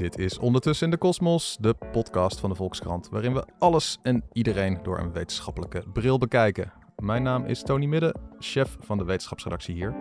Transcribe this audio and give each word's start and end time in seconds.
Dit 0.00 0.18
is 0.18 0.38
Ondertussen 0.38 0.84
in 0.84 0.90
de 0.90 0.98
Kosmos, 0.98 1.56
de 1.60 1.74
podcast 1.92 2.40
van 2.40 2.50
de 2.50 2.56
Volkskrant, 2.56 3.08
waarin 3.08 3.34
we 3.34 3.44
alles 3.58 3.98
en 4.02 4.22
iedereen 4.32 4.78
door 4.82 4.98
een 4.98 5.12
wetenschappelijke 5.12 5.82
bril 5.92 6.18
bekijken. 6.18 6.72
Mijn 6.96 7.22
naam 7.22 7.44
is 7.44 7.62
Tony 7.62 7.86
Midden, 7.86 8.20
chef 8.38 8.76
van 8.80 8.98
de 8.98 9.04
wetenschapsredactie 9.04 9.74
hier. 9.74 9.94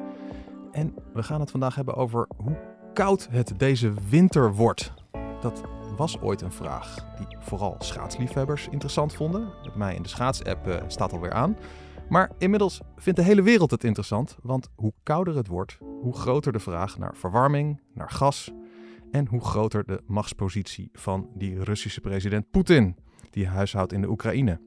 En 0.72 0.96
we 1.14 1.24
gaan 1.24 1.40
het 1.40 1.52
vandaag 1.52 1.76
hebben 1.76 1.96
over 1.96 2.28
hoe 2.38 2.58
koud 2.94 3.28
het 3.32 3.54
deze 3.58 3.94
winter 4.10 4.54
wordt. 4.54 4.94
Dat 5.42 5.62
was 5.96 6.20
ooit 6.22 6.42
een 6.42 6.52
vraag 6.52 7.06
die 7.18 7.38
vooral 7.40 7.76
schaatsliefhebbers 7.80 8.68
interessant 8.68 9.14
vonden. 9.14 9.54
Bij 9.64 9.72
mij 9.76 9.96
in 9.96 10.02
de 10.02 10.10
schaatsapp 10.10 10.68
uh, 10.68 10.76
staat 10.88 11.14
alweer 11.14 11.34
aan. 11.34 11.58
Maar 12.10 12.32
inmiddels 12.38 12.82
vindt 12.96 13.20
de 13.20 13.26
hele 13.26 13.42
wereld 13.42 13.72
het 13.72 13.84
interessant, 13.84 14.38
want 14.42 14.70
hoe 14.76 14.94
kouder 15.04 15.36
het 15.36 15.48
wordt, 15.48 15.78
hoe 16.02 16.16
groter 16.16 16.52
de 16.52 16.60
vraag 16.60 16.98
naar 16.98 17.16
verwarming, 17.16 17.82
naar 17.94 18.10
gas 18.10 18.52
en 19.12 19.28
hoe 19.28 19.42
groter 19.42 19.86
de 19.86 20.02
machtspositie 20.06 20.90
van 20.94 21.30
die 21.36 21.64
Russische 21.64 22.02
president 22.02 22.52
Poetin, 22.52 22.96
die 23.30 23.48
huishoudt 23.48 23.94
in 23.94 24.02
de 24.02 24.10
Oekraïne. 24.10 24.62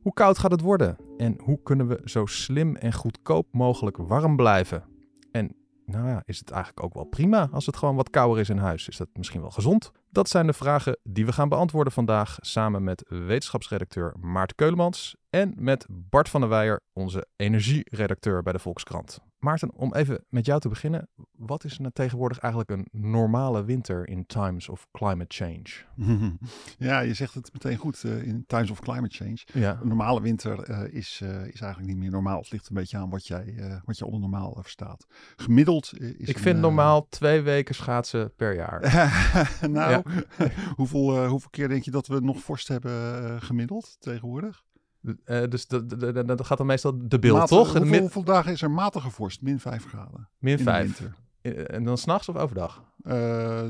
Hoe 0.00 0.12
koud 0.12 0.38
gaat 0.38 0.50
het 0.50 0.60
worden 0.60 0.96
en 1.16 1.36
hoe 1.42 1.62
kunnen 1.62 1.88
we 1.88 2.00
zo 2.04 2.26
slim 2.26 2.76
en 2.76 2.92
goedkoop 2.92 3.46
mogelijk 3.52 3.96
warm 3.96 4.36
blijven? 4.36 4.84
En 5.32 5.54
nou 5.86 6.08
ja, 6.08 6.22
is 6.24 6.38
het 6.38 6.50
eigenlijk 6.50 6.84
ook 6.84 6.94
wel 6.94 7.04
prima 7.04 7.48
als 7.52 7.66
het 7.66 7.76
gewoon 7.76 7.96
wat 7.96 8.10
kouder 8.10 8.40
is 8.40 8.48
in 8.48 8.58
huis? 8.58 8.88
Is 8.88 8.96
dat 8.96 9.08
misschien 9.12 9.40
wel 9.40 9.50
gezond? 9.50 9.90
Dat 10.10 10.28
zijn 10.28 10.46
de 10.46 10.52
vragen 10.52 10.98
die 11.02 11.26
we 11.26 11.32
gaan 11.32 11.48
beantwoorden 11.48 11.92
vandaag 11.92 12.36
samen 12.40 12.84
met 12.84 13.04
wetenschapsredacteur 13.08 14.14
Maarten 14.20 14.56
Keulemans 14.56 15.16
en 15.30 15.54
met 15.56 15.86
Bart 15.88 16.28
van 16.28 16.40
der 16.40 16.50
Weijer, 16.50 16.80
onze 16.92 17.26
energieredacteur 17.36 18.42
bij 18.42 18.52
de 18.52 18.58
Volkskrant. 18.58 19.29
Maarten, 19.40 19.72
om 19.74 19.94
even 19.94 20.24
met 20.28 20.46
jou 20.46 20.60
te 20.60 20.68
beginnen. 20.68 21.08
Wat 21.36 21.64
is 21.64 21.78
nou 21.78 21.92
tegenwoordig 21.92 22.38
eigenlijk 22.38 22.72
een 22.72 22.88
normale 23.00 23.64
winter 23.64 24.08
in 24.08 24.26
times 24.26 24.68
of 24.68 24.86
climate 24.92 25.34
change? 25.34 25.68
Ja, 26.78 27.00
je 27.00 27.14
zegt 27.14 27.34
het 27.34 27.52
meteen 27.52 27.76
goed. 27.76 28.02
Uh, 28.02 28.22
in 28.22 28.44
times 28.46 28.70
of 28.70 28.80
climate 28.80 29.14
change. 29.14 29.38
Ja. 29.52 29.78
Een 29.80 29.88
normale 29.88 30.20
winter 30.20 30.70
uh, 30.70 30.94
is, 30.94 31.20
uh, 31.22 31.28
is 31.30 31.60
eigenlijk 31.60 31.86
niet 31.92 31.96
meer 31.96 32.10
normaal. 32.10 32.38
Het 32.38 32.50
ligt 32.50 32.68
een 32.68 32.74
beetje 32.74 32.96
aan 32.96 33.10
wat 33.10 33.26
jij, 33.26 33.54
wat 33.84 33.98
je 33.98 34.04
onder 34.04 34.20
normaal 34.20 34.58
verstaat. 34.60 35.06
Gemiddeld 35.36 36.00
is. 36.00 36.28
Ik 36.28 36.38
vind 36.38 36.58
normaal 36.58 37.08
twee 37.08 37.40
weken 37.40 37.74
schaatsen 37.74 38.34
per 38.34 38.54
jaar. 38.54 38.80
nou, 39.70 40.02
hoeveel, 40.76 41.26
hoeveel 41.26 41.50
keer 41.50 41.68
denk 41.68 41.82
je 41.82 41.90
dat 41.90 42.06
we 42.06 42.20
nog 42.20 42.40
vorst 42.40 42.68
hebben 42.68 43.42
gemiddeld 43.42 43.96
tegenwoordig? 43.98 44.64
Uh, 45.02 45.42
dus 45.48 45.66
dat 45.66 46.46
gaat 46.46 46.58
dan 46.58 46.66
meestal 46.66 47.08
de 47.08 47.18
beeld, 47.18 47.48
toch? 47.48 47.72
Hoeveel, 47.72 48.00
hoeveel, 48.00 48.24
dagen 48.24 48.52
is 48.52 48.62
er 48.62 48.70
matige 48.70 49.10
vorst? 49.10 49.42
Min 49.42 49.60
5 49.60 49.84
graden. 49.84 50.28
Min 50.38 50.58
5. 50.58 51.02
En 51.42 51.84
dan 51.84 51.98
s'nachts 51.98 52.28
of 52.28 52.36
overdag? 52.36 52.84
Uh, 53.02 53.12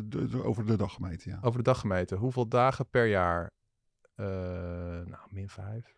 de, 0.04 0.28
de, 0.28 0.44
over 0.44 0.66
de 0.66 0.76
dag 0.76 0.92
gemeten, 0.92 1.30
ja. 1.30 1.38
Over 1.42 1.58
de 1.58 1.64
dag 1.64 1.80
gemeten. 1.80 2.18
Hoeveel 2.18 2.48
dagen 2.48 2.88
per 2.88 3.06
jaar? 3.06 3.50
Uh, 4.16 4.26
nou, 4.26 5.20
min 5.28 5.48
5. 5.48 5.94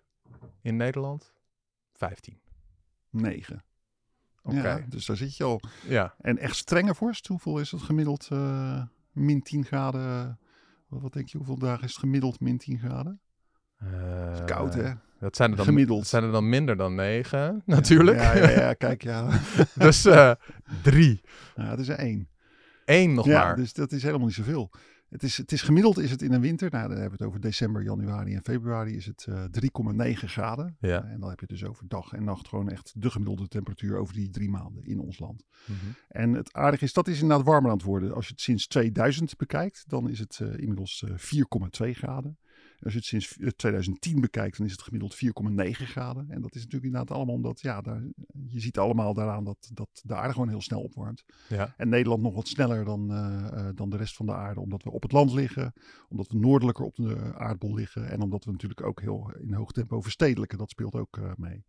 In 0.62 0.76
Nederland? 0.76 1.32
15. 1.92 2.40
9. 3.10 3.64
Oké. 4.42 4.56
Okay. 4.56 4.78
Ja, 4.80 4.86
dus 4.88 5.06
daar 5.06 5.16
zit 5.16 5.36
je 5.36 5.44
al. 5.44 5.60
Ja. 5.88 6.14
En 6.20 6.38
echt 6.38 6.56
strenge 6.56 6.94
vorst, 6.94 7.26
hoeveel 7.26 7.58
is 7.58 7.70
het 7.70 7.82
gemiddeld? 7.82 8.28
min 9.12 9.42
10 9.42 9.64
graden. 9.64 10.38
Wat 10.88 11.12
denk 11.12 11.28
je, 11.28 11.36
hoeveel 11.36 11.58
dagen 11.58 11.84
is 11.84 11.90
het 11.90 11.98
gemiddeld 11.98 12.40
min 12.40 12.58
10 12.58 12.78
graden? 12.78 13.20
Uh, 13.84 14.32
is 14.32 14.44
koud, 14.44 14.74
hè? 14.74 14.92
Dat 15.18 15.36
zijn 15.36 15.50
er 15.50 15.56
dan, 15.56 15.64
Gemiddeld. 15.64 16.06
zijn 16.06 16.24
er 16.24 16.32
dan 16.32 16.48
minder 16.48 16.76
dan 16.76 16.94
negen, 16.94 17.62
natuurlijk. 17.66 18.18
Ja, 18.18 18.36
ja, 18.36 18.50
ja, 18.50 18.74
kijk, 18.74 19.02
ja. 19.02 19.40
dus 19.74 20.06
uh, 20.06 20.32
drie. 20.82 21.20
Ja, 21.56 21.70
het 21.70 21.78
is 21.78 21.88
er 21.88 21.98
één. 21.98 22.28
Eén 22.84 23.14
nog 23.14 23.26
ja, 23.26 23.44
maar. 23.44 23.56
dus 23.56 23.72
dat 23.72 23.92
is 23.92 24.02
helemaal 24.02 24.26
niet 24.26 24.36
zoveel. 24.36 24.70
Het 25.08 25.22
is, 25.22 25.36
het 25.36 25.52
is 25.52 25.62
gemiddeld 25.62 25.98
is 25.98 26.10
het 26.10 26.22
in 26.22 26.32
een 26.32 26.40
winter, 26.40 26.70
nou 26.70 26.88
dan 26.88 26.98
hebben 26.98 27.18
we 27.18 27.24
het 27.24 27.26
over 27.26 27.40
december, 27.40 27.82
januari 27.82 28.34
en 28.34 28.42
februari, 28.42 28.96
is 28.96 29.06
het 29.06 29.26
uh, 29.28 29.44
3,9 30.10 30.12
graden. 30.12 30.76
Ja. 30.80 31.04
en 31.04 31.20
dan 31.20 31.28
heb 31.28 31.40
je 31.40 31.46
dus 31.46 31.64
over 31.64 31.88
dag 31.88 32.12
en 32.12 32.24
nacht 32.24 32.48
gewoon 32.48 32.70
echt 32.70 32.92
de 32.96 33.10
gemiddelde 33.10 33.48
temperatuur 33.48 33.96
over 33.96 34.14
die 34.14 34.30
drie 34.30 34.50
maanden 34.50 34.84
in 34.84 35.00
ons 35.00 35.18
land. 35.18 35.44
Mm 35.66 35.76
-hmm. 35.80 35.94
En 36.08 36.32
het 36.32 36.52
aardige 36.52 36.84
is, 36.84 36.92
dat 36.92 37.08
is 37.08 37.20
inderdaad 37.20 37.46
warmer 37.46 37.70
aan 37.70 37.76
het 37.76 37.86
worden. 37.86 38.14
Als 38.14 38.26
je 38.26 38.32
het 38.32 38.42
sinds 38.42 38.66
2000 38.66 39.36
bekijkt, 39.36 39.84
dan 39.86 40.08
is 40.08 40.18
het 40.18 40.38
uh, 40.42 40.58
inmiddels 40.58 41.04
4,2 41.10 41.16
graden. 41.90 42.38
Als 42.82 42.92
je 42.92 42.98
het 42.98 43.08
sinds 43.08 43.36
2010 43.56 44.20
bekijkt, 44.20 44.56
dan 44.56 44.66
is 44.66 44.72
het 44.72 44.82
gemiddeld 44.82 45.14
4,9 45.14 45.70
graden. 45.70 46.30
En 46.30 46.40
dat 46.40 46.54
is 46.54 46.62
natuurlijk 46.62 46.92
inderdaad 46.92 47.16
allemaal 47.16 47.34
omdat, 47.34 47.60
ja, 47.60 47.80
daar, 47.80 48.02
je 48.48 48.60
ziet 48.60 48.78
allemaal 48.78 49.14
daaraan 49.14 49.44
dat, 49.44 49.70
dat 49.72 49.88
de 50.02 50.14
aarde 50.14 50.32
gewoon 50.32 50.48
heel 50.48 50.62
snel 50.62 50.80
opwarmt. 50.80 51.24
Ja. 51.48 51.74
En 51.76 51.88
Nederland 51.88 52.22
nog 52.22 52.34
wat 52.34 52.48
sneller 52.48 52.84
dan, 52.84 53.12
uh, 53.12 53.68
dan 53.74 53.90
de 53.90 53.96
rest 53.96 54.16
van 54.16 54.26
de 54.26 54.34
aarde, 54.34 54.60
omdat 54.60 54.82
we 54.82 54.90
op 54.90 55.02
het 55.02 55.12
land 55.12 55.32
liggen, 55.32 55.72
omdat 56.08 56.28
we 56.28 56.38
noordelijker 56.38 56.84
op 56.84 56.94
de 56.94 57.34
aardbol 57.34 57.74
liggen 57.74 58.10
en 58.10 58.20
omdat 58.20 58.44
we 58.44 58.50
natuurlijk 58.50 58.82
ook 58.82 59.00
heel 59.00 59.32
in 59.40 59.52
hoog 59.52 59.72
tempo 59.72 60.00
verstedelijken. 60.00 60.58
Dat 60.58 60.70
speelt 60.70 60.94
ook 60.94 61.16
uh, 61.16 61.30
mee. 61.36 61.64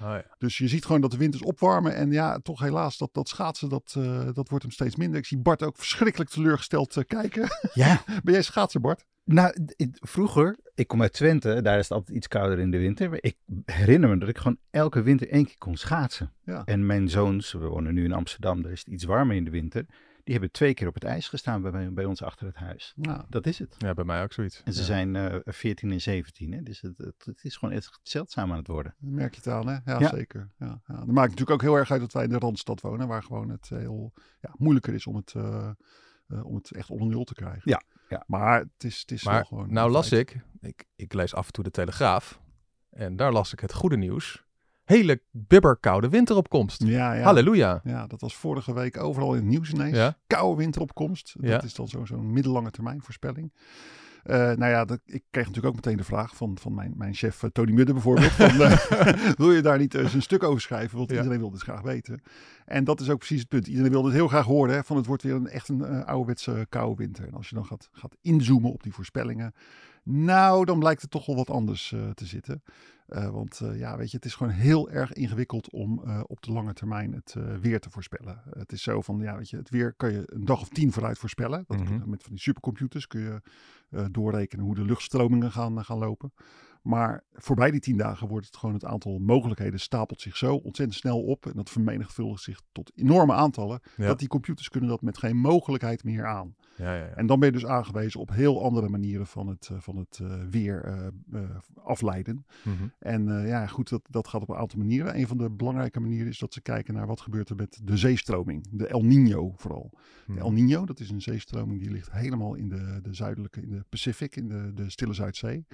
Oh 0.00 0.08
ja. 0.08 0.24
Dus 0.38 0.58
je 0.58 0.68
ziet 0.68 0.84
gewoon 0.84 1.00
dat 1.00 1.10
de 1.10 1.16
winters 1.16 1.42
opwarmen. 1.42 1.94
En 1.94 2.10
ja, 2.10 2.38
toch 2.38 2.60
helaas, 2.60 2.98
dat, 2.98 3.08
dat 3.12 3.28
schaatsen, 3.28 3.68
dat, 3.68 3.94
uh, 3.98 4.28
dat 4.32 4.48
wordt 4.48 4.64
hem 4.64 4.72
steeds 4.72 4.96
minder. 4.96 5.18
Ik 5.18 5.26
zie 5.26 5.38
Bart 5.38 5.62
ook 5.62 5.76
verschrikkelijk 5.76 6.30
teleurgesteld 6.30 6.96
uh, 6.96 7.04
kijken. 7.04 7.48
Ja. 7.74 8.02
ben 8.24 8.32
jij 8.32 8.42
schaatser, 8.42 8.80
Bart? 8.80 9.06
Nou, 9.26 9.66
vroeger, 9.92 10.56
ik 10.74 10.86
kom 10.86 11.02
uit 11.02 11.12
Twente, 11.12 11.62
daar 11.62 11.78
is 11.78 11.88
het 11.88 11.98
altijd 11.98 12.16
iets 12.16 12.28
kouder 12.28 12.58
in 12.58 12.70
de 12.70 12.78
winter. 12.78 13.10
Maar 13.10 13.18
ik 13.22 13.36
herinner 13.64 14.08
me 14.08 14.18
dat 14.18 14.28
ik 14.28 14.38
gewoon 14.38 14.58
elke 14.70 15.02
winter 15.02 15.28
één 15.28 15.44
keer 15.44 15.58
kon 15.58 15.76
schaatsen. 15.76 16.32
Ja. 16.44 16.64
En 16.64 16.86
mijn 16.86 17.08
zoons, 17.08 17.52
we 17.52 17.66
wonen 17.66 17.94
nu 17.94 18.04
in 18.04 18.12
Amsterdam, 18.12 18.62
daar 18.62 18.72
is 18.72 18.78
het 18.78 18.88
iets 18.88 19.04
warmer 19.04 19.36
in 19.36 19.44
de 19.44 19.50
winter. 19.50 19.86
Die 20.24 20.34
hebben 20.34 20.50
twee 20.50 20.74
keer 20.74 20.88
op 20.88 20.94
het 20.94 21.04
ijs 21.04 21.28
gestaan 21.28 21.62
bij, 21.62 21.92
bij 21.92 22.04
ons 22.04 22.22
achter 22.22 22.46
het 22.46 22.56
huis. 22.56 22.92
Nou, 22.96 23.24
dat 23.28 23.46
is 23.46 23.58
het. 23.58 23.74
Ja, 23.78 23.94
bij 23.94 24.04
mij 24.04 24.22
ook 24.22 24.32
zoiets. 24.32 24.62
En 24.64 24.72
ze 24.72 24.80
ja. 24.80 24.86
zijn 24.86 25.14
uh, 25.14 25.36
14 25.44 25.90
en 25.90 26.00
17, 26.00 26.52
hè? 26.52 26.62
dus 26.62 26.80
het, 26.80 26.98
het, 26.98 27.24
het, 27.24 27.44
is 27.44 27.56
gewoon 27.56 27.74
echt 27.74 27.98
zeldzaam 28.02 28.50
aan 28.50 28.58
het 28.58 28.66
worden. 28.66 28.94
Dat 28.98 29.10
merk 29.10 29.34
je 29.34 29.40
het 29.40 29.52
aan, 29.52 29.66
hè? 29.66 29.78
Ja, 29.84 29.98
ja. 30.00 30.08
zeker. 30.08 30.50
Ja, 30.58 30.80
ja. 30.86 30.94
Dat 30.94 31.06
maakt 31.06 31.30
natuurlijk 31.30 31.50
ook 31.50 31.62
heel 31.62 31.76
erg 31.76 31.90
uit 31.90 32.00
dat 32.00 32.12
wij 32.12 32.24
in 32.24 32.30
de 32.30 32.38
Randstad 32.38 32.80
wonen, 32.80 33.08
waar 33.08 33.22
gewoon 33.22 33.48
het 33.48 33.68
heel 33.68 34.12
ja, 34.40 34.54
moeilijker 34.56 34.94
is 34.94 35.06
om 35.06 35.16
het, 35.16 35.34
uh, 35.36 35.70
uh, 36.28 36.44
om 36.44 36.54
het 36.54 36.70
echt 36.70 36.90
onder 36.90 37.08
nul 37.08 37.24
te 37.24 37.34
krijgen. 37.34 37.62
Ja. 37.64 37.82
Ja. 38.08 38.24
Maar 38.26 38.60
het 38.60 38.84
is, 38.84 39.00
het 39.00 39.10
is 39.10 39.24
maar, 39.24 39.34
wel 39.34 39.44
gewoon... 39.44 39.72
Nou 39.72 39.90
las 39.90 40.12
ik, 40.12 40.36
ik, 40.60 40.84
ik 40.96 41.12
lees 41.12 41.34
af 41.34 41.46
en 41.46 41.52
toe 41.52 41.64
de 41.64 41.70
Telegraaf, 41.70 42.40
en 42.90 43.16
daar 43.16 43.32
las 43.32 43.52
ik 43.52 43.60
het 43.60 43.74
goede 43.74 43.96
nieuws. 43.96 44.44
Hele 44.84 45.22
bibberkoude 45.30 46.08
winteropkomst. 46.08 46.82
Ja, 46.82 47.12
ja. 47.12 47.22
Halleluja. 47.22 47.80
Ja, 47.84 48.06
dat 48.06 48.20
was 48.20 48.36
vorige 48.36 48.74
week 48.74 48.96
overal 48.96 49.34
in 49.34 49.40
het 49.40 49.48
nieuws 49.48 49.72
ineens. 49.72 49.96
Ja. 49.96 50.18
Koude 50.26 50.56
winteropkomst. 50.56 51.34
Dat 51.38 51.64
is 51.64 51.74
dan 51.74 51.88
zo'n 51.88 52.06
zo 52.06 52.18
middellange 52.18 52.70
termijn 52.70 53.02
voorspelling. 53.02 53.52
Uh, 54.30 54.36
nou 54.36 54.66
ja, 54.66 54.84
dat, 54.84 55.00
ik 55.04 55.22
kreeg 55.30 55.46
natuurlijk 55.46 55.66
ook 55.66 55.84
meteen 55.84 55.96
de 55.96 56.04
vraag 56.04 56.36
van, 56.36 56.58
van 56.58 56.74
mijn, 56.74 56.92
mijn 56.96 57.14
chef 57.14 57.42
uh, 57.42 57.50
Tony 57.50 57.72
Mudde 57.72 57.92
bijvoorbeeld. 57.92 58.32
Van, 58.32 58.60
uh, 58.60 58.76
wil 59.38 59.52
je 59.52 59.62
daar 59.62 59.78
niet 59.78 59.94
eens 59.94 60.14
een 60.14 60.22
stuk 60.22 60.42
over 60.42 60.60
schrijven? 60.60 60.98
Want 60.98 61.10
Ja. 61.10 61.16
iedereen 61.16 61.38
wil 61.38 61.50
dit 61.50 61.62
graag 61.62 61.80
weten. 61.80 62.20
En 62.64 62.84
dat 62.84 63.00
is 63.00 63.10
ook 63.10 63.18
precies 63.18 63.40
het 63.40 63.48
punt. 63.48 63.66
Iedereen 63.66 63.90
wil 63.90 64.04
het 64.04 64.14
heel 64.14 64.28
graag 64.28 64.44
horen. 64.44 64.74
Hè, 64.74 64.84
van 64.84 64.96
het 64.96 65.06
wordt 65.06 65.22
weer 65.22 65.34
een, 65.34 65.48
echt 65.48 65.68
een 65.68 66.04
ouderwetse 66.04 66.66
koude 66.68 66.96
winter. 66.96 67.26
En 67.26 67.34
als 67.34 67.48
je 67.48 67.54
dan 67.54 67.66
gaat, 67.66 67.88
gaat 67.92 68.16
inzoomen 68.22 68.72
op 68.72 68.82
die 68.82 68.92
voorspellingen. 68.92 69.54
Nou, 70.02 70.64
dan 70.64 70.78
blijkt 70.78 71.02
het 71.02 71.10
toch 71.10 71.26
wel 71.26 71.36
wat 71.36 71.50
anders 71.50 71.94
te 72.14 72.26
zitten. 72.26 72.62
Uh, 73.08 73.28
want 73.30 73.60
uh, 73.62 73.78
ja, 73.78 73.96
weet 73.96 74.10
je, 74.10 74.16
het 74.16 74.26
is 74.26 74.34
gewoon 74.34 74.52
heel 74.52 74.90
erg 74.90 75.12
ingewikkeld 75.12 75.70
om 75.70 76.02
uh, 76.04 76.20
op 76.26 76.42
de 76.42 76.52
lange 76.52 76.72
termijn 76.72 77.12
het 77.12 77.34
weer 77.60 77.80
te 77.80 77.90
voorspellen. 77.90 78.42
het 78.50 78.72
is 78.72 78.82
zo 78.82 79.00
van, 79.00 79.18
ja, 79.18 79.36
weet 79.36 79.50
je, 79.50 79.56
het 79.56 79.70
weer 79.70 79.92
kan 79.92 80.12
je 80.12 80.22
een 80.26 80.44
dag 80.44 80.60
of 80.60 80.68
tien 80.68 80.92
vooruit 80.92 81.18
voorspellen. 81.18 81.64
Dat 81.66 81.78
Mhm. 81.78 81.86
kun 81.86 82.10
met 82.10 82.22
van 82.22 82.32
die 82.32 82.40
supercomputers 82.40 83.06
kun 83.06 83.20
je 83.20 83.40
doorrekenen 84.10 84.64
hoe 84.64 84.74
de 84.74 84.84
luchtstromingen 84.84 85.52
gaan, 85.52 85.84
gaan 85.84 85.98
lopen. 85.98 86.32
Maar 86.82 87.24
voorbij 87.32 87.70
die 87.70 87.80
tien 87.80 87.96
dagen 87.96 88.28
wordt 88.28 88.46
het 88.46 88.56
gewoon 88.56 88.74
het 88.74 88.84
aantal 88.84 89.18
mogelijkheden 89.18 89.80
stapelt 89.80 90.20
zich 90.20 90.36
zo 90.36 90.54
ontzettend 90.54 90.98
snel 90.98 91.22
op. 91.22 91.46
En 91.46 91.52
dat 91.54 91.70
vermenigvuldigt 91.70 92.42
zich 92.42 92.60
tot 92.72 92.92
enorme 92.94 93.32
aantallen. 93.32 93.80
Ja. 93.96 94.06
Dat 94.06 94.18
die 94.18 94.28
computers 94.28 94.68
kunnen 94.68 94.90
dat 94.90 95.02
met 95.02 95.18
geen 95.18 95.36
mogelijkheid 95.36 96.04
meer 96.04 96.26
aan. 96.26 96.54
Ja, 96.76 96.94
ja, 96.94 97.04
ja. 97.04 97.14
En 97.14 97.26
dan 97.26 97.38
ben 97.38 97.48
je 97.48 97.54
dus 97.54 97.66
aangewezen 97.66 98.20
op 98.20 98.30
heel 98.30 98.62
andere 98.62 98.88
manieren 98.88 99.26
van 99.26 99.48
het, 99.48 99.68
uh, 99.72 99.78
van 99.80 99.96
het 99.96 100.18
uh, 100.22 100.34
weer 100.50 101.10
uh, 101.32 101.40
afleiden. 101.74 102.46
Mm 102.62 102.76
-hmm. 102.76 102.92
En 102.98 103.46
ja, 103.46 103.66
goed, 103.66 103.88
dat, 103.88 104.02
dat 104.10 104.28
gaat 104.28 104.42
op 104.42 104.48
een 104.48 104.56
aantal 104.56 104.78
manieren. 104.78 105.18
Een 105.18 105.26
van 105.26 105.36
de 105.36 105.50
belangrijke 105.50 106.00
manieren 106.00 106.28
is 106.28 106.38
dat 106.38 106.52
ze 106.52 106.60
kijken 106.60 106.94
naar 106.94 107.06
wat 107.06 107.20
gebeurt 107.20 107.48
er 107.48 107.56
met 107.56 107.80
de 107.82 107.96
zeestroming. 107.96 108.66
De 108.70 108.86
El 108.86 109.04
Nino 109.04 109.52
vooral. 109.56 109.90
Mhm. 110.26 110.38
De 110.38 110.44
El 110.44 110.52
Nino, 110.52 110.86
dat 110.86 111.00
is 111.00 111.10
een 111.10 111.22
zeestroming 111.22 111.80
die 111.80 111.90
ligt 111.90 112.12
helemaal 112.12 112.54
in 112.54 112.68
de, 112.68 112.98
de 113.02 113.14
zuidelijke, 113.14 113.62
in 113.62 113.70
de 113.70 113.84
Pacific, 113.88 114.36
in 114.36 114.48
de, 114.48 114.72
de 114.74 114.90
Stille 114.90 115.14
Zuidzee. 115.14 115.66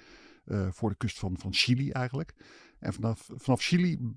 Uh, 0.46 0.66
voor 0.70 0.90
de 0.90 0.96
kust 0.96 1.18
van, 1.18 1.38
van 1.38 1.52
Chili 1.52 1.90
eigenlijk. 1.90 2.34
En 2.82 2.92
vanaf, 2.92 3.28
vanaf 3.34 3.60
Chili 3.60 4.14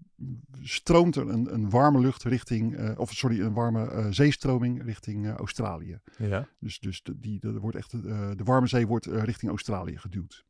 stroomt 0.62 1.16
er 1.16 1.30
een, 1.30 1.54
een 1.54 1.70
warme 1.70 2.00
lucht 2.00 2.24
richting, 2.24 2.80
uh, 2.80 3.00
of 3.00 3.12
sorry, 3.12 3.40
een 3.40 3.54
warme 3.54 3.92
uh, 3.92 4.08
zeestroming 4.10 4.84
richting 4.84 5.26
uh, 5.26 5.34
Australië. 5.34 6.00
Ja. 6.18 6.48
Dus, 6.60 6.80
dus 6.80 7.04
de, 7.04 7.20
die, 7.20 7.40
de, 7.40 7.60
wordt 7.60 7.78
echt, 7.78 7.92
de 7.92 8.44
warme 8.44 8.68
zee 8.68 8.88
wordt 8.88 9.06
richting 9.06 9.52
Australië 9.52 9.98
geduwd. 9.98 10.46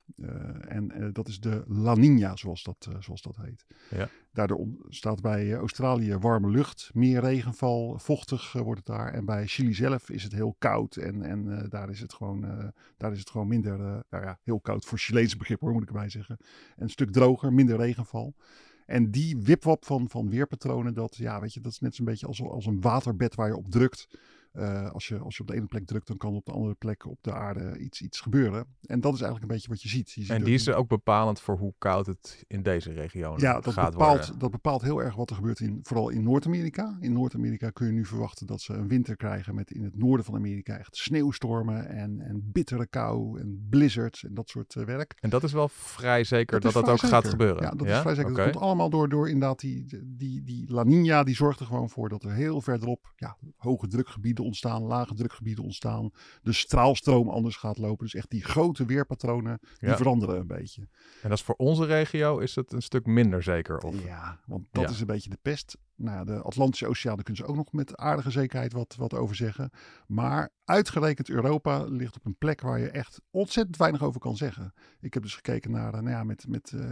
en 0.68 1.10
dat 1.14 1.28
is 1.28 1.40
de 1.40 1.64
La 1.68 1.96
Niña, 1.96 2.34
zoals 2.34 2.64
dat, 2.64 2.90
zoals 3.00 3.22
dat 3.22 3.36
heet. 3.36 3.66
Ja. 3.90 4.10
Daardoor 4.32 4.58
ontstaat 4.58 5.22
bij 5.22 5.54
Australië 5.54 6.18
warme 6.18 6.50
lucht, 6.50 6.90
meer 6.94 7.20
regenval, 7.20 8.00
vochtig 8.00 8.54
wordt 8.54 8.88
het 8.88 8.98
daar. 8.98 9.14
En 9.14 9.26
bij 9.26 9.48
Chili 9.48 9.74
zelf 9.74 10.10
is 10.10 10.24
het 10.24 10.32
heel 10.32 10.56
koud 10.60 10.96
en, 10.96 11.22
en 11.22 11.70
daar, 11.70 11.90
is 11.90 12.00
het 12.00 12.14
gewoon, 12.14 12.72
daar 12.98 13.12
is 13.12 13.20
het 13.20 13.30
gewoon 13.30 13.48
minder, 13.48 13.78
nou 14.10 14.24
ja, 14.24 14.40
heel 14.44 14.60
koud 14.60 14.86
voor 14.86 14.98
Chileense 14.98 15.38
begrip 15.38 15.60
hoor, 15.60 15.72
moet 15.72 15.82
ik 15.82 15.88
erbij 15.88 16.10
zeggen. 16.10 16.38
En 16.76 16.84
een 16.84 16.90
stuk 16.90 17.12
droger, 17.12 17.54
minder 17.54 17.78
En 18.86 19.12
die 19.12 19.38
wipwap 19.38 19.86
van, 19.86 20.10
van 20.10 20.30
weerpatronen, 20.30 20.94
dat, 20.94 21.16
ja, 21.16 21.40
weet 21.40 21.54
je, 21.54 21.62
dat 21.62 21.72
is 21.72 21.80
net 21.80 21.96
zo'n 21.96 22.06
beetje 22.06 22.28
als, 22.28 22.42
als 22.42 22.66
een 22.66 22.82
waterbed 22.82 23.36
waar 23.36 23.48
je 23.48 23.56
op 23.56 23.72
drukt. 23.72 24.08
Uh, 24.58 24.90
als, 24.92 25.08
je, 25.08 25.20
als 25.20 25.36
je 25.36 25.42
op 25.42 25.48
de 25.48 25.56
ene 25.56 25.66
plek 25.66 25.86
drukt, 25.86 26.08
dan 26.08 26.18
kan 26.18 26.34
op 26.34 26.46
de 26.46 26.52
andere 26.52 26.74
plek 26.74 27.06
op 27.06 27.18
de 27.22 27.34
aarde 27.34 27.78
iets, 27.78 28.02
iets 28.02 28.20
gebeuren. 28.20 28.66
En 28.82 29.02
dat 29.02 29.14
is 29.14 29.22
eigenlijk 29.22 29.52
een 29.52 29.56
beetje 29.56 29.70
wat 29.70 29.82
je 29.82 29.90
ziet. 29.90 30.12
Je 30.12 30.22
ziet 30.22 30.30
en 30.30 30.44
die 30.44 30.54
is 30.54 30.70
ook 30.70 30.88
bepalend 30.88 31.40
voor 31.40 31.58
hoe 31.58 31.74
koud 31.78 32.06
het 32.06 32.44
in 32.48 32.64
deze 32.64 32.92
regio 32.92 33.34
ja, 33.38 33.60
dat 33.60 33.74
gaat 33.74 33.92
bepaalt, 33.92 34.18
worden. 34.18 34.40
dat 34.40 34.52
bepaalt 34.52 34.82
heel 34.82 35.02
erg 35.02 35.16
wat 35.16 35.30
er 35.30 35.36
gebeurt, 35.36 35.60
in, 35.60 35.80
vooral 35.84 36.10
in 36.10 36.24
Noord-Amerika. 36.24 36.98
In 37.00 37.14
Noord-Amerika 37.14 37.70
kun 37.70 37.88
je 37.88 37.94
nu 37.94 38.06
verwachten 38.06 38.48
dat 38.48 38.62
ze 38.62 38.74
een 38.74 38.88
winter 38.88 39.16
krijgen 39.16 39.56
met 39.56 39.72
in 39.72 39.84
het 39.84 39.98
noorden 39.98 40.26
van 40.26 40.36
Amerika 40.36 40.78
echt 40.78 40.96
sneeuwstormen 40.96 41.88
en, 41.88 42.22
en 42.22 42.42
bittere 42.52 42.88
kou 42.88 43.40
en 43.40 43.68
blizzards 43.70 44.24
en 44.24 44.34
dat 44.34 44.50
soort 44.50 44.76
uh, 44.76 44.86
werk. 44.86 45.18
En 45.20 45.30
dat 45.30 45.44
is 45.44 45.52
wel 45.52 45.70
vrij 45.70 46.24
zeker 46.24 46.60
dat 46.60 46.74
dat, 46.74 46.84
dat 46.84 46.92
ook 46.92 47.00
zeker. 47.00 47.16
gaat 47.16 47.28
gebeuren? 47.28 47.64
Ja, 47.64 47.70
dat 47.70 47.88
is 47.88 47.98
vrij 47.98 48.16
zeker. 48.16 48.32
Okay. 48.32 48.44
Dat 48.44 48.54
komt 48.54 48.66
allemaal 48.66 48.90
door, 48.90 49.10
door 49.10 49.30
inderdaad 49.30 49.60
die, 49.60 49.86
die, 50.04 50.44
die 50.44 50.72
La 50.72 50.84
Nina, 50.84 51.24
die 51.24 51.36
zorgt 51.36 51.60
er 51.60 51.66
gewoon 51.66 51.90
voor 51.90 52.10
dat 52.10 52.24
er 52.24 52.32
heel 52.32 52.62
verderop 52.62 53.14
ja, 53.16 53.38
hoge 53.56 53.88
drukgebieden 53.88 54.45
ontstaan, 54.46 54.82
lage 54.84 55.14
drukgebieden 55.14 55.64
ontstaan. 55.64 56.12
De 56.42 56.54
straalstroom 56.54 57.30
anders 57.30 57.56
gaat 57.56 57.78
lopen. 57.78 58.04
Dus 58.06 58.14
echt 58.16 58.30
die 58.30 58.44
grote 58.44 58.86
weerpatronen, 58.86 59.60
die 59.80 59.90
Ja. 59.90 59.98
veranderen 59.98 60.40
een 60.40 60.48
beetje. 60.48 60.82
En 61.22 61.30
dat 61.30 61.38
is 61.38 61.44
voor 61.44 61.56
onze 61.56 61.86
regio 61.86 62.38
is 62.38 62.56
het 62.56 62.74
een 62.74 62.82
stuk 62.82 63.06
minder 63.06 63.44
zeker? 63.44 63.78
Of? 63.78 64.04
Ja, 64.04 64.40
want 64.46 64.68
dat 64.72 64.84
Ja. 64.84 64.90
is 64.90 65.00
een 65.00 65.06
beetje 65.06 65.30
de 65.30 65.38
pest. 65.42 65.78
Nou, 65.98 66.26
de 66.26 66.42
Atlantische 66.42 66.88
Oceaan, 66.88 67.16
daar 67.16 67.24
kunnen 67.24 67.44
ze 67.44 67.50
ook 67.50 67.56
nog 67.56 67.72
met 67.72 67.98
aardige 67.98 68.32
zekerheid 68.32 68.74
wat, 68.74 68.96
wat 68.98 69.14
over 69.14 69.36
zeggen. 69.36 69.70
Maar 70.08 70.50
uitgerekend 70.64 71.30
Europa 71.30 71.84
ligt 71.84 72.16
op 72.16 72.26
een 72.26 72.38
plek 72.38 72.62
waar 72.62 72.80
je 72.80 72.90
echt 72.90 73.22
ontzettend 73.30 73.78
weinig 73.78 74.04
over 74.04 74.20
kan 74.20 74.38
zeggen. 74.38 74.74
Ik 75.00 75.14
heb 75.14 75.24
dus 75.24 75.36
gekeken 75.36 75.72
naar, 75.72 75.94
eh, 75.94 76.00
nou 76.00 76.10
ja, 76.10 76.24
met, 76.24 76.48
met 76.48 76.72
eh, 76.72 76.86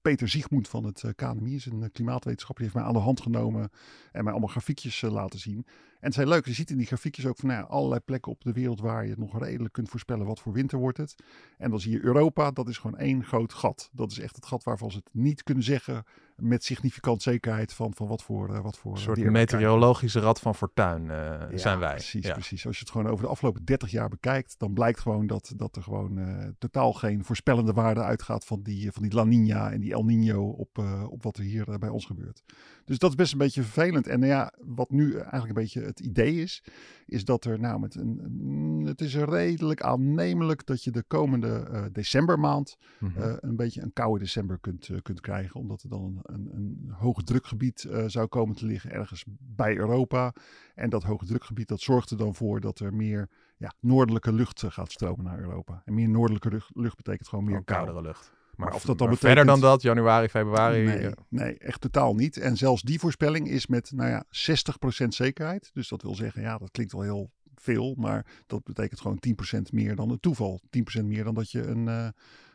Peter 0.00 0.28
Ziegmoed 0.28 0.68
van 0.68 0.84
het 0.84 1.02
eh, 1.02 1.10
KNMI, 1.14 1.54
is 1.54 1.66
een 1.66 1.90
klimaatwetenschapper, 1.92 2.64
die 2.64 2.72
heeft 2.72 2.74
mij 2.74 2.84
aan 2.84 3.00
de 3.00 3.06
hand 3.06 3.20
genomen 3.20 3.70
en 4.12 4.22
mij 4.24 4.32
allemaal 4.32 4.50
grafiekjes 4.50 5.00
laten 5.00 5.38
zien. 5.38 5.66
En 5.66 6.06
het 6.06 6.14
zijn 6.14 6.28
leuk, 6.28 6.46
je 6.46 6.52
ziet 6.52 6.70
in 6.70 6.76
die 6.76 6.86
grafiekjes 6.86 7.26
ook 7.26 7.36
van 7.36 7.48
nou 7.48 7.60
ja, 7.60 7.66
allerlei 7.66 8.00
plekken 8.00 8.32
op 8.32 8.40
de 8.40 8.52
wereld 8.52 8.80
waar 8.80 9.06
je 9.06 9.14
nog 9.16 9.38
redelijk 9.38 9.72
kunt 9.72 9.88
voorspellen 9.88 10.26
wat 10.26 10.40
voor 10.40 10.52
winter 10.52 10.78
wordt 10.78 10.98
het. 10.98 11.14
En 11.56 11.70
dan 11.70 11.80
zie 11.80 11.92
je 11.92 12.04
Europa, 12.04 12.50
dat 12.50 12.68
is 12.68 12.78
gewoon 12.78 12.98
één 12.98 13.24
groot 13.24 13.52
gat. 13.52 13.88
Dat 13.92 14.10
is 14.10 14.18
echt 14.18 14.36
het 14.36 14.46
gat 14.46 14.64
waarvan 14.64 14.90
ze 14.90 14.96
het 14.96 15.08
niet 15.12 15.42
kunnen 15.42 15.64
zeggen 15.64 16.04
met 16.42 16.64
significant 16.64 17.22
zekerheid 17.22 17.72
van, 17.72 17.94
van 17.94 18.06
wat 18.06 18.22
voor, 18.22 18.54
eh, 18.54 18.60
wat 18.60 18.78
voor 18.78 18.92
Een 18.92 18.98
soort 18.98 19.30
meteorologische 19.30 20.20
rad 20.20 20.40
van 20.40 20.54
fortuin 20.54 21.10
eh, 21.10 21.16
Ja, 21.50 21.56
zijn 21.56 21.78
wij. 21.78 21.92
Precies, 21.94 22.26
ja. 22.26 22.32
precies. 22.32 22.66
Als 22.66 22.76
je 22.78 22.82
het 22.84 22.90
gewoon 22.92 23.06
over 23.12 23.24
de 23.24 23.30
afgelopen 23.30 23.64
30 23.64 23.90
jaar 23.90 24.08
bekijkt, 24.08 24.58
dan 24.58 24.72
blijkt 24.72 25.00
gewoon 25.00 25.26
dat, 25.26 25.52
dat 25.56 25.76
er 25.76 25.82
gewoon 25.82 26.18
eh, 26.18 26.46
totaal 26.58 26.92
geen 26.92 27.24
voorspellende 27.24 27.72
waarde 27.72 28.02
uitgaat 28.02 28.44
van 28.44 28.62
die, 28.62 28.92
van 28.92 29.02
die 29.02 29.14
La 29.14 29.24
Nina 29.24 29.72
en 29.72 29.80
die 29.80 29.92
El 29.92 30.04
Nino 30.04 30.48
op, 30.48 30.78
op 31.10 31.22
wat 31.22 31.36
er 31.36 31.42
hier 31.44 31.78
bij 31.78 31.88
ons 31.88 32.06
gebeurt. 32.06 32.42
Dus 32.84 32.98
dat 32.98 33.10
is 33.10 33.16
best 33.16 33.32
een 33.32 33.38
beetje 33.38 33.62
vervelend. 33.62 34.06
En 34.06 34.18
nou 34.20 34.32
ja, 34.32 34.52
wat 34.66 34.90
nu 34.90 35.12
eigenlijk 35.14 35.48
een 35.48 35.54
beetje 35.62 35.82
het 35.82 36.00
idee 36.00 36.34
is, 36.42 36.62
is 37.06 37.24
dat 37.24 37.44
er 37.44 37.60
nou 37.60 37.80
met 37.80 37.94
een, 37.94 38.20
een- 38.24 38.84
het 38.86 39.00
is 39.00 39.14
redelijk 39.16 39.82
aannemelijk 39.82 40.66
dat 40.66 40.84
je 40.84 40.90
de 40.90 41.02
komende 41.06 41.88
decembermaand 41.92 42.76
Mhm. 43.00 43.36
een 43.40 43.56
beetje 43.56 43.82
een 43.82 43.92
koude 43.92 44.18
december 44.18 44.58
kunt, 44.60 44.90
kunt 45.02 45.20
krijgen. 45.20 45.60
Omdat 45.60 45.82
er 45.82 45.88
dan 45.88 46.20
een, 46.32 46.48
een, 46.54 46.90
hoge 46.92 47.22
drukgebied 47.22 47.84
eh, 47.84 48.04
zou 48.06 48.26
komen 48.26 48.56
te 48.56 48.66
liggen 48.66 48.90
ergens 48.90 49.24
bij 49.38 49.76
Europa. 49.76 50.32
En 50.74 50.90
dat 50.90 51.02
hoge 51.02 51.26
drukgebied 51.26 51.68
dat 51.68 51.80
zorgt 51.80 52.10
er 52.10 52.16
dan 52.16 52.34
voor 52.34 52.60
dat 52.60 52.78
er 52.78 52.94
meer 52.94 53.28
ja, 53.56 53.72
noordelijke 53.80 54.32
lucht 54.32 54.62
eh, 54.62 54.70
gaat 54.70 54.92
stromen 54.92 55.24
naar 55.24 55.38
Europa. 55.38 55.82
En 55.84 55.94
meer 55.94 56.08
noordelijke 56.08 56.48
lucht, 56.48 56.70
lucht 56.74 56.96
betekent 56.96 57.28
gewoon 57.28 57.44
meer 57.44 57.64
kou. 57.64 57.84
koudere 57.84 58.06
lucht. 58.06 58.32
Maar, 58.56 58.74
of 58.74 58.84
dat 58.84 58.98
dan 58.98 59.08
maar 59.08 59.16
verder 59.16 59.44
dan 59.44 59.54
betekent- 59.60 59.70
dat, 59.70 59.82
januari, 59.82 60.28
februari. 60.28 60.84
Nee, 60.84 60.98
eh, 60.98 61.12
nee, 61.28 61.58
echt 61.58 61.80
totaal 61.80 62.14
niet. 62.14 62.36
En 62.36 62.56
zelfs 62.56 62.82
die 62.82 62.98
voorspelling 62.98 63.48
is 63.48 63.66
met 63.66 63.92
nou 63.94 64.10
ja, 64.10 64.24
60% 64.30 65.14
zekerheid. 65.14 65.70
Dus 65.72 65.88
dat 65.88 66.02
wil 66.02 66.14
zeggen, 66.14 66.42
ja, 66.42 66.58
dat 66.58 66.70
klinkt 66.70 66.92
wel 66.92 67.02
heel 67.02 67.30
veel. 67.54 67.94
Maar 67.98 68.26
dat 68.46 68.64
betekent 68.64 69.00
gewoon 69.00 69.18
10% 69.18 69.72
meer 69.72 69.96
dan 69.96 70.08
het 70.08 70.22
toeval. 70.22 70.60
10% 71.00 71.04
meer 71.04 71.24
dan 71.24 71.34
dat 71.34 71.50
je 71.50 71.66
een, 71.66 71.88
eh 71.88 72.08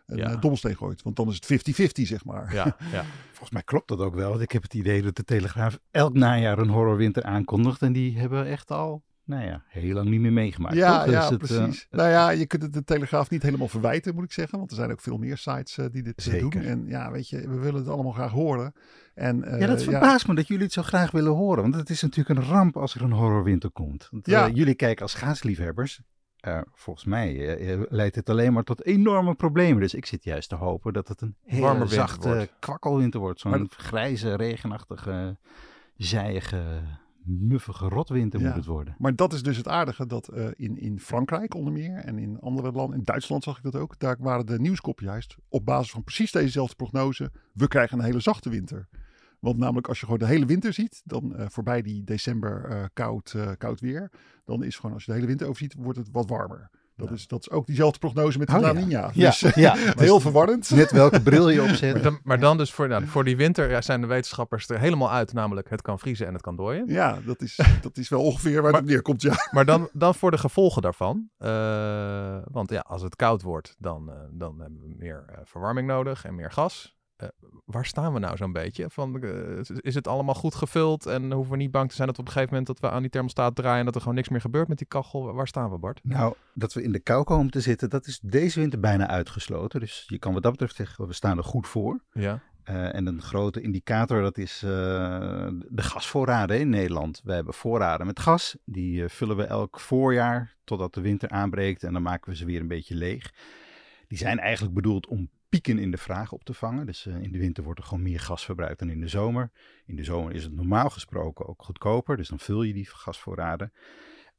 een 0.05 0.17
Ja. 0.17 0.25
eh, 0.25 0.31
dobbelsteen 0.31 0.75
gooit. 0.75 1.01
Want 1.01 1.15
dan 1.15 1.27
is 1.27 1.35
het 1.35 1.45
50-50, 1.45 2.07
zeg 2.07 2.25
maar. 2.25 2.53
ja, 2.53 2.75
ja. 2.91 3.03
Volgens 3.29 3.49
mij 3.51 3.61
klopt 3.63 3.87
dat 3.87 3.99
ook 3.99 4.15
wel. 4.15 4.29
Want 4.29 4.41
ik 4.41 4.51
heb 4.51 4.61
het 4.63 4.73
idee 4.73 5.01
dat 5.01 5.15
de 5.15 5.23
Telegraaf 5.23 5.79
elk 5.91 6.13
najaar 6.13 6.57
een 6.57 6.69
horrorwinter 6.69 7.23
aankondigt. 7.23 7.81
En 7.81 7.93
die 7.93 8.19
hebben 8.19 8.45
echt 8.47 8.71
al, 8.71 9.03
nou 9.25 9.45
ja, 9.45 9.63
heel 9.67 9.93
lang 9.93 10.09
niet 10.09 10.19
meer 10.19 10.33
meegemaakt. 10.33 10.75
Ja, 10.75 11.03
toch? 11.03 11.13
ja 11.13 11.19
Dus 11.19 11.29
het, 11.29 11.51
eh, 11.51 11.57
precies. 11.63 11.87
nou 11.89 12.09
ja, 12.09 12.29
je 12.29 12.45
kunt 12.45 12.61
het 12.61 12.73
de 12.73 12.83
Telegraaf 12.83 13.29
niet 13.29 13.43
helemaal 13.43 13.67
verwijten, 13.67 14.15
moet 14.15 14.23
ik 14.23 14.31
zeggen. 14.31 14.57
Want 14.57 14.69
er 14.71 14.75
zijn 14.77 14.91
ook 14.91 15.01
veel 15.01 15.17
meer 15.17 15.37
sites 15.37 15.77
eh, 15.77 15.85
die 15.91 16.03
dit 16.03 16.21
Zeker. 16.23 16.49
doen. 16.49 16.61
En 16.61 16.85
ja, 16.87 17.11
weet 17.11 17.29
je, 17.29 17.37
we 17.49 17.59
willen 17.59 17.79
het 17.79 17.89
allemaal 17.89 18.11
graag 18.11 18.31
horen. 18.31 18.73
En, 19.13 19.43
eh, 19.43 19.59
ja, 19.59 19.67
dat 19.67 19.83
verbaast 19.83 20.27
me 20.27 20.35
dat 20.35 20.47
jullie 20.47 20.63
het 20.63 20.73
zo 20.73 20.81
graag 20.81 21.11
willen 21.11 21.31
horen. 21.33 21.61
Want 21.61 21.75
het 21.75 21.89
is 21.89 22.01
natuurlijk 22.01 22.39
een 22.39 22.45
ramp 22.45 22.77
als 22.77 22.95
er 22.95 23.01
een 23.01 23.11
horrorwinter 23.11 23.71
komt. 23.71 24.07
Want, 24.11 24.25
Ja. 24.27 24.49
jullie 24.49 24.75
kijken 24.75 25.01
als 25.01 25.11
schaatsliefhebbers. 25.11 26.01
Eh, 26.43 26.61
volgens 26.73 27.05
mij 27.05 27.57
eh, 27.57 27.73
eh, 27.73 27.81
leidt 27.89 28.15
het 28.15 28.29
alleen 28.29 28.53
maar 28.53 28.63
tot 28.63 28.85
enorme 28.85 29.35
problemen. 29.35 29.81
Dus 29.81 29.93
ik 29.93 30.05
zit 30.05 30.23
juist 30.23 30.49
te 30.49 30.55
hopen 30.55 30.93
dat 30.93 31.07
het 31.07 31.21
een 31.21 31.35
hele 31.43 31.87
zachte 31.87 32.27
wordt. 32.27 32.53
kwakkelwinter 32.59 33.19
wordt. 33.19 33.39
Zo'n 33.39 33.51
Maar 33.51 33.65
grijze, 33.69 34.35
regenachtige, 34.35 35.37
zijige, 35.97 36.81
muffige 37.23 37.87
rotwinter 37.87 38.39
Ja. 38.39 38.45
moet 38.47 38.55
het 38.55 38.65
worden. 38.65 38.95
Maar 38.97 39.15
dat 39.15 39.33
is 39.33 39.43
dus 39.43 39.57
het 39.57 39.67
aardige 39.67 40.05
dat 40.05 40.31
in, 40.55 40.77
in 40.77 40.99
Frankrijk 40.99 41.55
onder 41.55 41.73
meer 41.73 41.95
en 41.95 42.19
in 42.19 42.39
andere 42.39 42.71
landen, 42.71 42.97
in 42.97 43.03
Duitsland 43.03 43.43
zag 43.43 43.57
ik 43.57 43.63
dat 43.63 43.75
ook, 43.75 43.99
daar 43.99 44.17
waren 44.19 44.45
de 44.45 44.59
nieuwskoppen 44.59 45.05
juist 45.05 45.35
op 45.49 45.65
basis 45.65 45.91
van 45.91 46.03
precies 46.03 46.31
dezezelfde 46.31 46.75
prognose, 46.75 47.31
we 47.53 47.67
krijgen 47.67 47.99
een 47.99 48.05
hele 48.05 48.19
zachte 48.19 48.49
winter. 48.49 48.87
Want 49.43 49.57
namelijk 49.57 49.87
als 49.87 49.99
je 49.99 50.05
gewoon 50.05 50.19
de 50.19 50.25
hele 50.25 50.45
winter 50.45 50.73
ziet, 50.73 51.01
dan 51.03 51.35
eh, 51.35 51.45
voorbij 51.49 51.81
die 51.81 52.03
december 52.03 52.65
eh, 52.69 52.83
koud, 52.93 53.33
eh, 53.35 53.49
koud 53.57 53.79
weer, 53.79 54.11
dan 54.45 54.63
is 54.63 54.75
gewoon 54.75 54.93
als 54.93 55.05
je 55.05 55.11
de 55.11 55.17
hele 55.17 55.27
winter 55.27 55.47
overziet, 55.47 55.75
wordt 55.77 55.97
het 55.97 56.09
wat 56.11 56.29
warmer. 56.29 56.69
Dat, 56.95 57.11
is, 57.11 57.27
dat 57.27 57.39
is 57.39 57.49
ook 57.49 57.65
diezelfde 57.65 57.99
prognose 57.99 58.37
met 58.37 58.47
de 58.47 58.55
Oh, 58.55 58.61
La 58.61 58.67
ja. 58.67 58.73
Nina. 58.73 59.11
Ja, 59.13 59.29
Dus, 59.29 59.39
ja. 59.39 59.75
heel 59.97 60.19
verwarrend. 60.19 60.69
Net 60.69 60.91
welke 60.91 61.21
bril 61.21 61.49
je 61.49 61.59
Maar 61.61 61.69
opzet. 61.69 62.03
dan, 62.03 62.19
maar 62.23 62.39
dan 62.39 62.57
dus 62.57 62.71
voor, 62.73 62.87
nou, 62.87 63.05
voor 63.05 63.23
die 63.23 63.37
winter 63.37 63.69
ja, 63.69 63.81
zijn 63.81 64.01
de 64.01 64.07
wetenschappers 64.07 64.67
er 64.69 64.79
helemaal 64.79 65.11
uit. 65.11 65.33
Namelijk 65.33 65.69
het 65.69 65.81
kan 65.81 65.99
vriezen 65.99 66.27
en 66.27 66.33
het 66.33 66.41
kan 66.41 66.55
dooien. 66.55 66.87
Ja, 66.87 67.19
dat 67.25 67.41
is, 67.41 67.59
dat 67.81 67.97
is 67.97 68.09
wel 68.09 68.21
ongeveer 68.21 68.61
waar 68.61 68.73
het 68.73 68.85
neerkomt, 68.85 69.21
ja. 69.21 69.33
Maar 69.51 69.65
dan, 69.65 69.89
dan 69.93 70.15
voor 70.15 70.31
de 70.31 70.37
gevolgen 70.37 70.81
daarvan. 70.81 71.29
Eh, 71.37 72.37
want 72.51 72.69
ja, 72.69 72.79
als 72.79 73.01
het 73.01 73.15
koud 73.15 73.41
wordt, 73.41 73.75
dan, 73.77 74.09
eh, 74.09 74.15
dan 74.31 74.59
hebben 74.59 74.79
we 74.81 74.95
meer 74.97 75.25
eh, 75.27 75.37
verwarming 75.43 75.87
nodig 75.87 76.25
en 76.25 76.35
meer 76.35 76.51
gas. 76.51 76.95
Eh, 77.23 77.29
waar 77.65 77.85
staan 77.85 78.13
we 78.13 78.19
nou 78.19 78.37
zo'n 78.37 78.51
beetje? 78.51 78.89
Van, 78.89 79.21
eh, 79.21 79.59
is 79.75 79.95
het 79.95 80.07
allemaal 80.07 80.35
goed 80.35 80.55
gevuld 80.55 81.05
en 81.05 81.31
hoeven 81.31 81.51
we 81.51 81.57
niet 81.57 81.71
bang 81.71 81.89
te 81.89 81.95
zijn 81.95 82.07
dat 82.07 82.15
we 82.15 82.21
op 82.21 82.27
een 82.27 82.33
gegeven 82.33 82.55
moment 82.55 82.79
dat 82.79 82.89
we 82.89 82.95
aan 82.95 83.01
die 83.01 83.11
thermostaat 83.11 83.55
draaien 83.55 83.79
en 83.79 83.85
dat 83.85 83.95
er 83.95 84.01
gewoon 84.01 84.15
niks 84.15 84.29
meer 84.29 84.41
gebeurt 84.41 84.67
met 84.67 84.77
die 84.77 84.87
kachel? 84.87 85.33
Waar 85.33 85.47
staan 85.47 85.71
we, 85.71 85.77
Bart? 85.77 85.99
Nou, 86.03 86.35
dat 86.53 86.73
we 86.73 86.83
in 86.83 86.91
de 86.91 86.99
kou 86.99 87.23
komen 87.23 87.51
te 87.51 87.61
zitten, 87.61 87.89
dat 87.89 88.07
is 88.07 88.19
deze 88.19 88.59
winter 88.59 88.79
bijna 88.79 89.07
uitgesloten. 89.07 89.79
Dus 89.79 90.03
je 90.07 90.19
kan 90.19 90.33
wat 90.33 90.43
dat 90.43 90.51
betreft 90.51 90.75
zeggen, 90.75 91.07
we 91.07 91.13
staan 91.13 91.37
er 91.37 91.43
goed 91.43 91.67
voor. 91.67 91.99
Ja, 92.11 92.41
Eh, 92.63 92.95
en 92.95 93.05
een 93.05 93.21
grote 93.21 93.61
indicator, 93.61 94.21
dat 94.21 94.37
is 94.37 94.59
de 94.59 95.63
gasvoorraden 95.75 96.59
in 96.59 96.69
Nederland. 96.69 97.21
We 97.23 97.33
hebben 97.33 97.53
voorraden 97.53 98.05
met 98.07 98.19
gas. 98.19 98.57
Die 98.65 99.07
vullen 99.07 99.35
we 99.37 99.43
elk 99.43 99.79
voorjaar 99.79 100.55
totdat 100.63 100.93
de 100.93 101.01
winter 101.01 101.29
aanbreekt. 101.29 101.83
En 101.83 101.93
dan 101.93 102.01
maken 102.01 102.31
we 102.31 102.37
ze 102.37 102.45
weer 102.45 102.59
een 102.61 102.67
beetje 102.67 102.95
leeg. 102.95 103.31
Die 104.07 104.17
zijn 104.17 104.39
eigenlijk 104.39 104.73
bedoeld 104.73 105.07
om 105.07 105.29
pieken 105.53 105.79
in 105.79 105.91
de 105.91 105.97
vraag 105.97 106.31
op 106.31 106.43
te 106.43 106.53
vangen. 106.53 106.85
Dus 106.85 107.05
eh, 107.05 107.21
in 107.21 107.31
de 107.31 107.37
winter 107.37 107.63
wordt 107.63 107.79
er 107.79 107.85
gewoon 107.85 108.03
meer 108.03 108.19
gas 108.19 108.45
verbruikt 108.45 108.79
dan 108.79 108.89
in 108.89 108.99
de 108.99 109.07
zomer. 109.07 109.51
In 109.85 109.95
de 109.95 110.03
zomer 110.03 110.33
is 110.33 110.43
het 110.43 110.53
normaal 110.53 110.89
gesproken 110.89 111.47
ook 111.47 111.63
goedkoper. 111.63 112.17
Dus 112.17 112.27
dan 112.27 112.39
vul 112.39 112.63
je 112.63 112.73
die 112.73 112.85
gasvoorraden. 112.89 113.73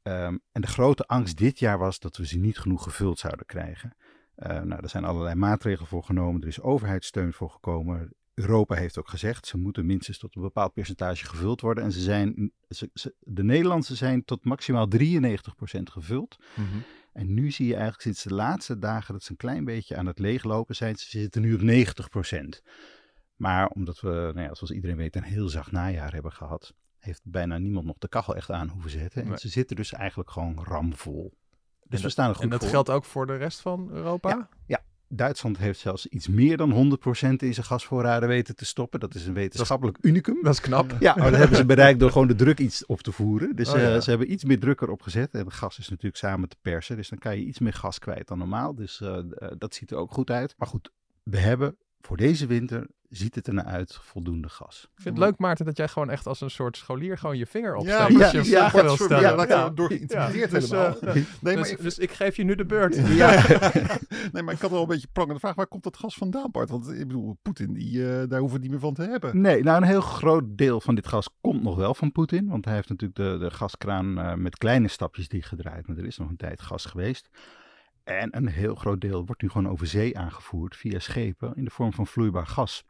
Ehm, 0.01 0.37
en 0.51 0.61
de 0.61 0.67
grote 0.67 1.05
angst 1.05 1.37
dit 1.37 1.59
jaar 1.59 1.77
was 1.77 1.99
dat 1.99 2.17
we 2.17 2.25
ze 2.25 2.37
niet 2.37 2.57
genoeg 2.57 2.83
gevuld 2.83 3.19
zouden 3.19 3.45
krijgen. 3.45 3.95
Eh, 4.35 4.61
nou, 4.61 4.81
er 4.81 4.89
zijn 4.89 5.05
allerlei 5.05 5.35
maatregelen 5.35 5.87
voor 5.87 6.03
genomen. 6.03 6.41
Er 6.41 6.47
is 6.47 6.61
overheidssteun 6.61 7.33
voor 7.33 7.49
gekomen. 7.49 8.13
Europa 8.33 8.75
heeft 8.75 8.97
ook 8.99 9.09
gezegd, 9.09 9.47
ze 9.47 9.57
moeten 9.57 9.85
minstens 9.85 10.17
tot 10.17 10.35
een 10.35 10.41
bepaald 10.41 10.73
percentage 10.73 11.25
gevuld 11.25 11.61
worden. 11.61 11.83
En 11.83 11.91
ze 11.91 11.99
zijn, 11.99 12.51
de 13.19 13.43
Nederlandse 13.43 13.95
zijn 13.95 14.25
tot 14.25 14.45
maximaal 14.45 14.87
93% 14.87 15.89
gevuld. 15.89 16.37
Mhm. 16.55 16.77
En 17.15 17.33
nu 17.33 17.51
zie 17.51 17.65
je 17.65 17.73
eigenlijk 17.73 18.01
sinds 18.03 18.23
de 18.23 18.33
laatste 18.33 18.79
dagen 18.79 19.13
dat 19.13 19.23
ze 19.23 19.31
een 19.31 19.37
klein 19.37 19.65
beetje 19.65 19.95
aan 19.95 20.05
het 20.05 20.19
leeglopen 20.19 20.75
zijn. 20.75 20.95
Ze 20.95 21.09
zitten 21.19 21.41
nu 21.41 21.53
op 21.53 21.61
90%. 21.61 22.61
Maar 23.35 23.67
omdat 23.67 23.99
we, 23.99 24.09
nou 24.09 24.39
ja, 24.39 24.53
zoals 24.53 24.71
iedereen 24.71 24.97
weet, 24.97 25.15
een 25.15 25.23
heel 25.23 25.49
zacht 25.49 25.71
najaar 25.71 26.13
hebben 26.13 26.31
gehad, 26.31 26.73
heeft 26.97 27.21
bijna 27.23 27.57
niemand 27.57 27.85
nog 27.85 27.97
de 27.97 28.07
kachel 28.07 28.35
echt 28.35 28.51
aan 28.51 28.67
hoeven 28.69 28.89
zetten. 28.89 29.21
En 29.21 29.27
Nee. 29.27 29.37
ze 29.37 29.49
zitten 29.49 29.75
dus 29.75 29.93
eigenlijk 29.93 30.29
gewoon 30.31 30.63
ramvol. 30.63 31.33
Dus 31.87 31.99
En 31.99 32.05
we 32.05 32.11
staan 32.11 32.29
er 32.29 32.35
goed 32.35 32.43
En 32.43 32.49
dat 32.49 32.59
voor. 32.61 32.69
geldt 32.69 32.89
ook 32.89 33.05
voor 33.05 33.27
de 33.27 33.35
rest 33.35 33.59
van 33.59 33.89
Europa? 33.91 34.49
Duitsland 35.09 35.57
heeft 35.57 35.79
zelfs 35.79 36.07
iets 36.07 36.27
meer 36.27 36.57
dan 36.57 36.71
100% 36.71 37.29
in 37.37 37.53
zijn 37.53 37.65
gasvoorraden 37.65 38.29
weten 38.29 38.55
te 38.55 38.65
stoppen. 38.65 38.99
Dat 38.99 39.15
is 39.15 39.25
een 39.25 39.33
wetenschappelijk 39.33 39.97
unicum. 40.01 40.37
Dat 40.43 40.53
is 40.53 40.61
knap. 40.61 40.95
Ja, 40.99 41.15
maar 41.15 41.29
dat 41.31 41.39
hebben 41.39 41.57
ze 41.57 41.65
bereikt 41.65 41.99
door 41.99 42.11
gewoon 42.11 42.27
de 42.27 42.35
druk 42.35 42.59
iets 42.59 42.85
op 42.85 43.01
te 43.01 43.11
voeren. 43.11 43.55
Dus 43.55 43.69
Oh, 43.69 43.77
ja. 43.79 43.93
eh, 43.95 44.01
ze 44.01 44.09
hebben 44.09 44.31
iets 44.31 44.43
meer 44.43 44.59
druk 44.59 44.81
erop 44.81 45.01
gezet. 45.01 45.33
En 45.33 45.51
gas 45.51 45.79
is 45.79 45.89
natuurlijk 45.89 46.17
samen 46.17 46.49
te 46.49 46.55
persen. 46.61 46.95
Dus 46.95 47.09
dan 47.09 47.19
kan 47.19 47.37
je 47.37 47.45
iets 47.45 47.59
meer 47.59 47.73
gas 47.73 47.99
kwijt 47.99 48.27
dan 48.27 48.37
normaal. 48.37 48.75
Dus 48.75 49.01
eh, 49.01 49.17
eh, 49.17 49.51
dat 49.57 49.73
ziet 49.75 49.91
er 49.91 49.97
ook 49.97 50.11
goed 50.11 50.29
uit. 50.29 50.55
Maar 50.57 50.67
goed, 50.67 50.91
we 51.23 51.37
hebben 51.39 51.77
voor 52.05 52.17
deze 52.17 52.45
winter, 52.45 52.87
ziet 53.09 53.35
het 53.35 53.47
er 53.47 53.53
naar 53.53 53.65
uit, 53.65 53.99
voldoende 54.01 54.49
gas. 54.49 54.81
Ik 54.95 55.01
vind 55.01 55.17
het 55.17 55.25
leuk, 55.25 55.37
Maarten, 55.37 55.65
dat 55.65 55.77
jij 55.77 55.87
gewoon 55.87 56.09
echt 56.09 56.27
als 56.27 56.41
een 56.41 56.49
soort 56.49 56.77
scholier 56.77 57.17
gewoon 57.17 57.37
je 57.37 57.45
vinger 57.45 57.75
opsteekt. 57.75 57.97
Ja, 57.97 58.03
als 58.03 58.13
ja, 58.13 58.31
je 58.31 58.37
een 58.37 58.45
ja, 58.45 58.71
wil 58.71 58.95
stellen. 58.95 59.19
ja, 59.21 59.35
daar 59.35 59.47
Ja. 59.47 59.69
door 59.69 59.87
geïntimideerd 59.87 60.51
Ja, 60.51 60.59
dus, 60.59 60.69
helemaal. 60.69 60.99
eh, 60.99 61.13
nee, 61.13 61.23
maar 61.41 61.55
dus, 61.55 61.71
ik, 61.71 61.81
dus 61.81 61.97
ik 61.99 62.11
geef 62.11 62.35
je 62.35 62.43
nu 62.43 62.55
de 62.55 62.65
beurt. 62.65 62.95
Ja. 63.07 63.43
nee, 64.31 64.43
maar 64.43 64.53
ik 64.53 64.59
had 64.59 64.71
wel 64.71 64.81
een 64.81 64.87
beetje 64.87 65.07
prangende 65.11 65.39
vraag. 65.39 65.55
Waar 65.55 65.67
komt 65.67 65.83
dat 65.83 65.97
gas 65.97 66.15
vandaan, 66.15 66.51
Bart? 66.51 66.69
Want 66.69 66.89
ik 66.91 67.07
bedoel, 67.07 67.37
Poetin, 67.41 67.73
die, 67.73 68.09
eh, 68.11 68.29
daar 68.29 68.39
hoeven 68.39 68.57
we 68.57 68.63
niet 68.63 68.71
meer 68.71 68.79
van 68.79 68.93
te 68.93 69.01
hebben. 69.03 69.41
Nee, 69.41 69.63
nou 69.63 69.77
een 69.81 69.87
heel 69.87 70.01
groot 70.01 70.43
deel 70.47 70.81
van 70.81 70.95
dit 70.95 71.07
gas 71.07 71.29
komt 71.41 71.63
nog 71.63 71.75
wel 71.75 71.93
van 71.93 72.11
Poetin. 72.11 72.47
Want 72.47 72.65
hij 72.65 72.73
heeft 72.73 72.89
natuurlijk 72.89 73.19
de, 73.19 73.37
de 73.45 73.51
gaskraan 73.51 74.19
eh, 74.19 74.33
met 74.33 74.57
kleine 74.57 74.87
stapjes 74.87 75.27
dichtgedraaid. 75.27 75.87
Maar 75.87 75.97
er 75.97 76.05
is 76.05 76.17
nog 76.17 76.29
een 76.29 76.37
tijd 76.37 76.61
gas 76.61 76.85
geweest. 76.85 77.29
En 78.05 78.35
een 78.35 78.47
heel 78.47 78.75
groot 78.75 79.01
deel 79.01 79.25
wordt 79.25 79.41
nu 79.41 79.49
gewoon 79.49 79.71
over 79.71 79.87
zee 79.87 80.17
aangevoerd 80.17 80.75
via 80.75 80.99
schepen 80.99 81.55
in 81.55 81.63
de 81.63 81.71
vorm 81.71 81.93
van 81.93 82.07
vloeibaar 82.07 82.47
gas. 82.47 82.83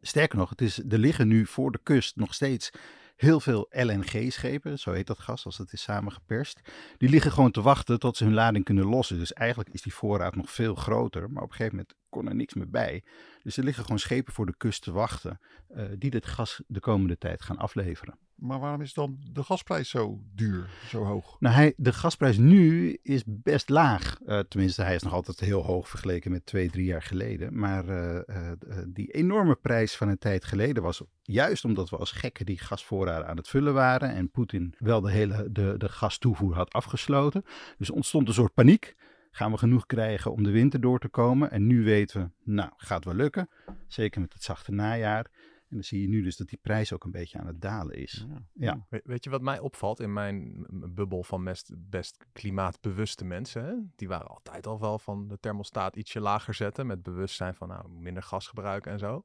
Sterker 0.00 0.38
nog, 0.38 0.50
het 0.50 0.60
is, 0.60 0.78
er 0.78 0.98
liggen 0.98 1.28
nu 1.28 1.46
voor 1.46 1.72
de 1.72 1.80
kust 1.82 2.16
nog 2.16 2.34
steeds 2.34 2.70
heel 3.16 3.40
veel 3.40 3.66
LNG-schepen, 3.70 4.78
zo 4.78 4.92
heet 4.92 5.06
dat 5.06 5.18
gas 5.18 5.44
als 5.44 5.58
het 5.58 5.72
is 5.72 5.82
samengeperst. 5.82 6.60
Die 6.96 7.08
liggen 7.08 7.32
gewoon 7.32 7.50
te 7.50 7.62
wachten 7.62 7.98
tot 7.98 8.16
ze 8.16 8.24
hun 8.24 8.34
lading 8.34 8.64
kunnen 8.64 8.86
lossen. 8.86 9.18
Dus 9.18 9.32
eigenlijk 9.32 9.68
is 9.68 9.82
die 9.82 9.94
voorraad 9.94 10.36
nog 10.36 10.50
veel 10.50 10.74
groter. 10.74 11.30
Maar 11.30 11.42
op 11.42 11.48
een 11.48 11.56
gegeven 11.56 11.76
moment 11.76 11.94
kon 12.08 12.28
er 12.28 12.34
niks 12.34 12.54
meer 12.54 12.70
bij. 12.70 13.04
Dus 13.42 13.56
er 13.56 13.64
liggen 13.64 13.82
gewoon 13.82 13.98
schepen 13.98 14.32
voor 14.32 14.46
de 14.46 14.56
kust 14.56 14.82
te 14.82 14.92
wachten 14.92 15.40
eh, 15.68 15.84
die 15.98 16.10
dit 16.10 16.26
gas 16.26 16.62
de 16.66 16.80
komende 16.80 17.18
tijd 17.18 17.42
gaan 17.42 17.58
afleveren. 17.58 18.18
Maar 18.36 18.60
waarom 18.60 18.80
is 18.80 18.94
dan 18.94 19.18
de 19.32 19.42
gasprijs 19.42 19.88
zo 19.88 20.20
duur, 20.34 20.70
zo 20.88 21.04
hoog? 21.04 21.36
Nou, 21.40 21.54
hij, 21.54 21.74
de 21.76 21.92
gasprijs 21.92 22.36
nu 22.36 22.98
is 23.02 23.22
best 23.26 23.68
laag. 23.68 24.20
Eh, 24.26 24.38
tenminste, 24.38 24.82
hij 24.82 24.94
is 24.94 25.02
nog 25.02 25.12
altijd 25.12 25.40
heel 25.40 25.62
hoog 25.62 25.88
vergeleken 25.88 26.30
met 26.30 26.46
twee, 26.46 26.70
drie 26.70 26.84
jaar 26.84 27.02
geleden. 27.02 27.58
Maar 27.58 27.88
eh, 27.88 28.16
eh, 28.16 28.56
die 28.86 29.10
enorme 29.10 29.54
prijs 29.54 29.96
van 29.96 30.08
een 30.08 30.18
tijd 30.18 30.44
geleden 30.44 30.82
was 30.82 31.02
juist 31.22 31.64
omdat 31.64 31.90
we 31.90 31.96
als 31.96 32.12
gekken 32.12 32.46
die 32.46 32.58
gasvoorraden 32.58 33.28
aan 33.28 33.36
het 33.36 33.48
vullen 33.48 33.74
waren. 33.74 34.14
En 34.14 34.30
Poetin 34.30 34.74
wel 34.78 35.00
de 35.00 35.10
hele 35.10 35.52
de, 35.52 35.74
de 35.78 35.88
gastoevoer 35.88 36.54
had 36.54 36.72
afgesloten. 36.72 37.44
Dus 37.78 37.90
ontstond 37.90 38.28
een 38.28 38.34
soort 38.34 38.54
paniek. 38.54 38.96
Gaan 39.30 39.50
we 39.50 39.58
genoeg 39.58 39.86
krijgen 39.86 40.32
om 40.32 40.42
de 40.42 40.50
winter 40.50 40.80
door 40.80 40.98
te 40.98 41.08
komen? 41.08 41.50
En 41.50 41.66
nu 41.66 41.84
weten 41.84 42.20
we, 42.20 42.52
nou, 42.52 42.70
gaat 42.76 43.04
wel 43.04 43.14
lukken. 43.14 43.48
Zeker 43.86 44.20
met 44.20 44.32
het 44.32 44.42
zachte 44.42 44.72
najaar. 44.72 45.30
En 45.68 45.74
dan 45.76 45.84
zie 45.84 46.00
je 46.00 46.08
nu 46.08 46.22
dus 46.22 46.36
dat 46.36 46.48
die 46.48 46.58
prijs 46.62 46.92
ook 46.92 47.04
een 47.04 47.10
beetje 47.10 47.38
aan 47.38 47.46
het 47.46 47.60
dalen 47.60 47.94
is. 47.96 48.26
Ja. 48.52 48.86
We- 48.88 49.00
Weet 49.04 49.24
je 49.24 49.30
wat 49.30 49.42
mij 49.42 49.58
opvalt 49.58 50.00
in 50.00 50.12
mijn 50.12 50.66
bubbel 50.94 51.22
van 51.22 51.44
best, 51.44 51.72
best 51.76 52.24
klimaatbewuste 52.32 53.24
mensen? 53.24 53.64
Hè? 53.64 53.74
Die 53.96 54.08
waren 54.08 54.26
altijd 54.28 54.66
al 54.66 54.80
wel 54.80 54.98
van 54.98 55.28
de 55.28 55.38
thermostaat 55.40 55.96
ietsje 55.96 56.20
lager 56.20 56.54
zetten. 56.54 56.86
Met 56.86 57.02
bewustzijn 57.02 57.54
van 57.54 57.68
nou, 57.68 57.88
minder 57.88 58.22
gas 58.22 58.46
gebruiken 58.46 58.92
en 58.92 58.98
zo. 58.98 59.24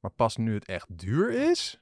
Maar 0.00 0.10
pas 0.10 0.36
nu 0.36 0.54
het 0.54 0.64
echt 0.64 0.98
duur 0.98 1.30
is, 1.50 1.80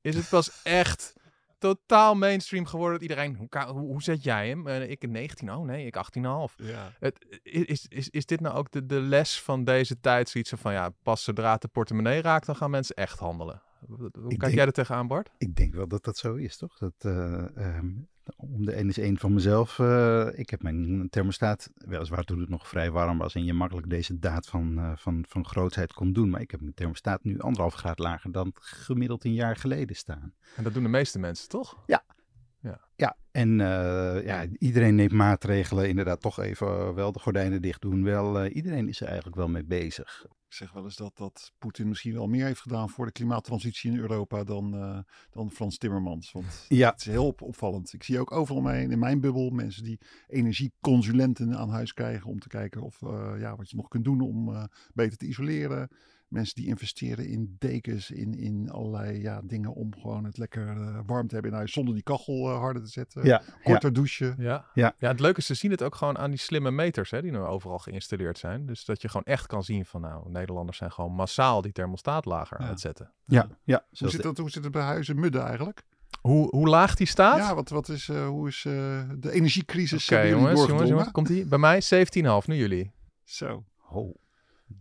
is 0.00 0.16
het 0.16 0.28
pas 0.28 0.62
echt 0.62 1.14
totaal 1.58 2.14
mainstream 2.14 2.66
geworden. 2.66 2.92
Dat 3.00 3.08
iedereen, 3.08 3.36
hoe, 3.36 3.64
hoe, 3.66 3.86
hoe 3.86 4.02
zet 4.02 4.22
jij 4.22 4.48
hem? 4.48 4.66
Eh, 4.66 4.90
ik 4.90 5.02
een 5.02 5.10
19, 5.10 5.52
oh 5.52 5.64
nee, 5.64 5.86
ik 5.86 5.96
18,5. 5.96 6.22
Ja. 6.56 6.92
Het, 6.98 7.40
is, 7.42 7.86
is, 7.88 8.08
is 8.10 8.26
dit 8.26 8.40
nou 8.40 8.56
ook 8.56 8.70
de, 8.70 8.86
de 8.86 9.00
les 9.00 9.40
van 9.42 9.64
deze 9.64 10.00
tijd? 10.00 10.28
Zoiets 10.28 10.52
van 10.56 10.72
ja, 10.72 10.90
pas 11.02 11.24
zodra 11.24 11.52
het 11.52 11.62
de 11.62 11.68
portemonnee 11.68 12.20
raakt, 12.20 12.46
dan 12.46 12.56
gaan 12.56 12.70
mensen 12.70 12.96
echt 12.96 13.18
handelen. 13.18 13.62
Hoe 13.86 14.10
kijk 14.10 14.40
denk- 14.40 14.54
jij 14.54 14.66
er 14.66 14.72
tegenaan, 14.72 15.06
Bart? 15.06 15.30
Ik 15.38 15.56
denk 15.56 15.74
wel 15.74 15.88
dat 15.88 16.04
dat 16.04 16.16
zo 16.16 16.34
is, 16.34 16.56
toch? 16.56 16.78
Dat, 16.78 16.94
eh, 16.98 17.56
ehm, 17.56 17.88
om 18.36 18.64
de 18.64 18.78
een 18.78 18.88
is 18.88 18.98
één 18.98 19.18
van 19.18 19.32
mezelf. 19.32 19.78
eh, 19.78 20.28
ik 20.32 20.50
heb 20.50 20.62
mijn 20.62 21.08
thermostaat, 21.10 21.70
weliswaar 21.74 22.24
toen 22.24 22.40
het 22.40 22.48
nog 22.48 22.68
vrij 22.68 22.90
warm 22.90 23.18
was 23.18 23.34
en 23.34 23.44
je 23.44 23.52
makkelijk 23.52 23.90
deze 23.90 24.18
daad 24.18 24.46
van, 24.46 24.78
eh, 24.78 24.92
van, 24.96 25.24
van 25.28 25.46
grootheid 25.46 25.92
kon 25.92 26.12
doen. 26.12 26.30
Maar 26.30 26.40
ik 26.40 26.50
heb 26.50 26.60
mijn 26.60 26.74
thermostaat 26.74 27.24
nu 27.24 27.38
anderhalf 27.38 27.74
graad 27.74 27.98
lager 27.98 28.32
dan 28.32 28.50
gemiddeld 28.54 29.24
een 29.24 29.34
jaar 29.34 29.56
geleden 29.56 29.96
staan. 29.96 30.34
En 30.56 30.64
dat 30.64 30.74
doen 30.74 30.82
de 30.82 30.88
meeste 30.88 31.18
mensen, 31.18 31.48
toch? 31.48 31.82
Ja, 31.86 32.04
en 33.36 33.60
eh, 33.60 34.24
ja, 34.24 34.46
iedereen 34.58 34.94
neemt 34.94 35.12
maatregelen. 35.12 35.88
Inderdaad, 35.88 36.20
toch 36.20 36.40
even 36.40 36.94
wel 36.94 37.12
de 37.12 37.18
gordijnen 37.18 37.62
dicht 37.62 37.82
doen. 37.82 38.04
Wel, 38.04 38.40
eh, 38.40 38.54
iedereen 38.54 38.88
is 38.88 39.00
er 39.00 39.06
eigenlijk 39.06 39.36
wel 39.36 39.48
mee 39.48 39.64
bezig. 39.64 40.26
Ik 40.48 40.54
zeg 40.54 40.72
wel 40.72 40.84
eens 40.84 40.96
dat, 40.96 41.16
dat 41.16 41.52
Poetin 41.58 41.88
misschien 41.88 42.14
wel 42.14 42.26
meer 42.26 42.44
heeft 42.44 42.60
gedaan 42.60 42.88
voor 42.88 43.06
de 43.06 43.12
klimaattransitie 43.12 43.90
in 43.90 43.98
Europa 43.98 44.44
dan, 44.44 44.74
eh, 44.74 44.98
dan 45.30 45.50
Frans 45.50 45.78
Timmermans. 45.78 46.32
Want 46.32 46.64
Ja, 46.68 46.90
het 46.90 47.00
is 47.00 47.06
heel 47.06 47.26
op- 47.26 47.42
opvallend. 47.42 47.92
Ik 47.92 48.02
zie 48.02 48.20
ook 48.20 48.32
overal 48.32 48.62
mij 48.62 48.82
in 48.82 48.98
mijn 48.98 49.20
bubbel 49.20 49.50
mensen 49.50 49.82
die 49.82 50.00
energieconsulenten 50.26 51.56
aan 51.56 51.70
huis 51.70 51.92
krijgen 51.92 52.30
om 52.30 52.38
te 52.38 52.48
kijken 52.48 52.82
of 52.82 53.02
eh, 53.02 53.32
ja, 53.38 53.56
wat 53.56 53.70
je 53.70 53.76
nog 53.76 53.88
kunt 53.88 54.04
doen 54.04 54.20
om 54.20 54.54
eh, 54.54 54.64
beter 54.94 55.18
te 55.18 55.26
isoleren. 55.26 55.88
Mensen 56.36 56.54
die 56.54 56.66
investeren 56.66 57.28
in 57.28 57.56
dekens, 57.58 58.10
in, 58.10 58.34
in 58.38 58.70
allerlei 58.70 59.20
ja, 59.20 59.40
dingen 59.44 59.74
om 59.74 59.94
gewoon 60.00 60.24
het 60.24 60.38
lekker 60.38 60.68
eh, 60.68 60.98
warm 61.06 61.26
te 61.26 61.34
hebben 61.34 61.52
in 61.52 61.56
huis 61.56 61.72
zonder 61.72 61.94
die 61.94 62.02
kachel 62.02 62.50
eh, 62.50 62.58
harder 62.58 62.82
te 62.82 62.88
zetten. 62.90 63.24
ja, 63.24 63.42
ja. 63.46 63.54
Korter 63.62 63.92
douchen. 63.92 64.34
Ja. 64.38 64.66
Ja. 64.74 64.94
ja, 64.98 65.08
het 65.08 65.20
leuke 65.20 65.38
is, 65.38 65.46
ze 65.46 65.54
zien 65.54 65.70
het 65.70 65.82
ook 65.82 65.94
gewoon 65.94 66.18
aan 66.18 66.30
die 66.30 66.38
slimme 66.38 66.70
meters 66.70 67.10
hè, 67.10 67.22
die 67.22 67.30
nu 67.30 67.38
overal 67.38 67.78
geïnstalleerd 67.78 68.38
zijn. 68.38 68.66
Dus 68.66 68.84
dat 68.84 69.02
je 69.02 69.08
gewoon 69.08 69.24
echt 69.24 69.46
kan 69.46 69.64
zien 69.64 69.84
van 69.86 70.00
nou, 70.00 70.30
Nederlanders 70.30 70.78
zijn 70.78 70.92
gewoon 70.92 71.12
massaal 71.12 71.62
die 71.62 71.72
thermostaat 71.72 72.24
lager 72.24 72.56
aan 72.58 72.64
Ja. 72.64 72.70
het 72.70 72.80
zetten. 72.80 73.10
ja, 73.24 73.48
ja. 73.64 73.84
Hoe 73.98 74.10
zit, 74.10 74.22
dat, 74.22 74.38
hoe 74.38 74.50
zit 74.50 74.62
het 74.62 74.72
bij 74.72 74.82
huizen 74.82 75.20
Mudden 75.20 75.42
eigenlijk? 75.44 75.84
Hoe, 76.20 76.48
hoe 76.50 76.68
laag 76.68 76.94
die 76.94 77.06
staat? 77.06 77.38
Ja, 77.38 77.54
wat, 77.54 77.68
wat 77.68 77.88
is, 77.88 78.08
eh, 78.08 78.26
hoe 78.26 78.48
is 78.48 78.64
eh, 78.66 78.72
de 79.18 79.30
energiecrisis 79.32 80.04
Oké, 80.12 80.20
jullie 80.22 80.36
jongens, 80.40 80.66
jongens, 80.66 80.88
jongens. 80.88 81.10
Komt 81.10 81.26
die? 81.26 81.44
Bij 81.46 81.58
mij 81.58 81.82
17,5, 81.82 82.46
nu 82.46 82.54
jullie. 82.56 82.92
Zo, 83.24 83.64
Oh, 83.90 84.14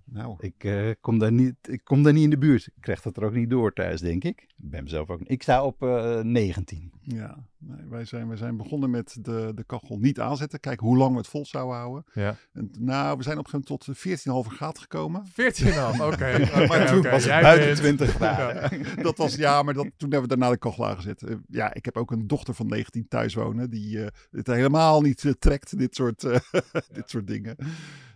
nou. 0.03 0.35
ik, 0.39 0.63
eh, 0.63 0.89
kom 1.01 1.19
daar 1.19 1.31
niet, 1.31 1.55
ik 1.61 1.83
kom 1.83 2.03
daar 2.03 2.13
niet 2.13 2.23
in 2.23 2.29
de 2.29 2.37
buurt. 2.37 2.65
Ik 2.65 2.81
krijg 2.81 3.01
dat 3.01 3.17
er 3.17 3.23
ook 3.23 3.33
niet 3.33 3.49
door 3.49 3.73
thuis, 3.73 4.01
denk 4.01 4.23
ik. 4.23 4.41
Ik 4.41 4.69
ben 4.69 4.83
mezelf 4.83 5.09
ook. 5.09 5.19
Ik 5.23 5.41
sta 5.41 5.63
op 5.63 5.83
eh 5.83 6.19
19. 6.19 6.91
Ja, 7.01 7.37
nee, 7.57 7.87
wij, 7.89 8.05
zijn, 8.05 8.27
wij 8.27 8.37
zijn 8.37 8.57
begonnen 8.57 8.89
met 8.89 9.17
de, 9.21 9.51
de 9.55 9.63
kachel 9.63 9.97
niet 9.97 10.19
aanzetten. 10.19 10.59
Kijken 10.59 10.87
hoe 10.87 10.97
lang 10.97 11.11
we 11.11 11.17
het 11.17 11.27
vol 11.27 11.45
zouden 11.45 11.75
houden. 11.75 12.05
Ja. 12.13 12.35
En, 12.53 12.71
nou, 12.79 13.17
we 13.17 13.23
zijn 13.23 13.37
op 13.37 13.45
een 13.45 13.51
gegeven 13.51 13.77
moment 13.85 14.25
tot 14.25 14.49
14,5 14.49 14.55
graden 14.55 14.81
gekomen. 14.81 15.25
14,5, 15.25 15.33
oké. 15.33 16.37
Maar 16.53 16.63
oké, 16.63 16.85
toen 16.85 17.01
was 17.01 17.23
het 17.23 17.41
buiten 17.41 17.83
wint. 17.83 17.97
20 17.97 18.09
graden. 18.09 18.85
dat 19.03 19.17
was, 19.17 19.35
ja, 19.35 19.63
maar 19.63 19.73
dat, 19.73 19.83
toen 19.83 20.11
hebben 20.11 20.29
we 20.29 20.35
daarna 20.35 20.49
de 20.49 20.57
kachel 20.57 20.87
aangezet. 20.87 21.23
Eh, 21.23 21.35
ja, 21.47 21.73
ik 21.73 21.85
heb 21.85 21.97
ook 21.97 22.11
een 22.11 22.27
dochter 22.27 22.53
van 22.53 22.67
19 22.67 23.07
thuis 23.07 23.33
wonen. 23.33 23.69
Die 23.69 24.03
eh 24.03 24.07
het 24.31 24.47
helemaal 24.47 25.01
niet 25.01 25.25
eh, 25.25 25.31
trekt, 25.31 25.77
dit 25.77 25.95
soort, 25.95 26.23
eh, 26.23 26.39
dit 26.93 27.09
soort 27.09 27.27
dingen. 27.27 27.55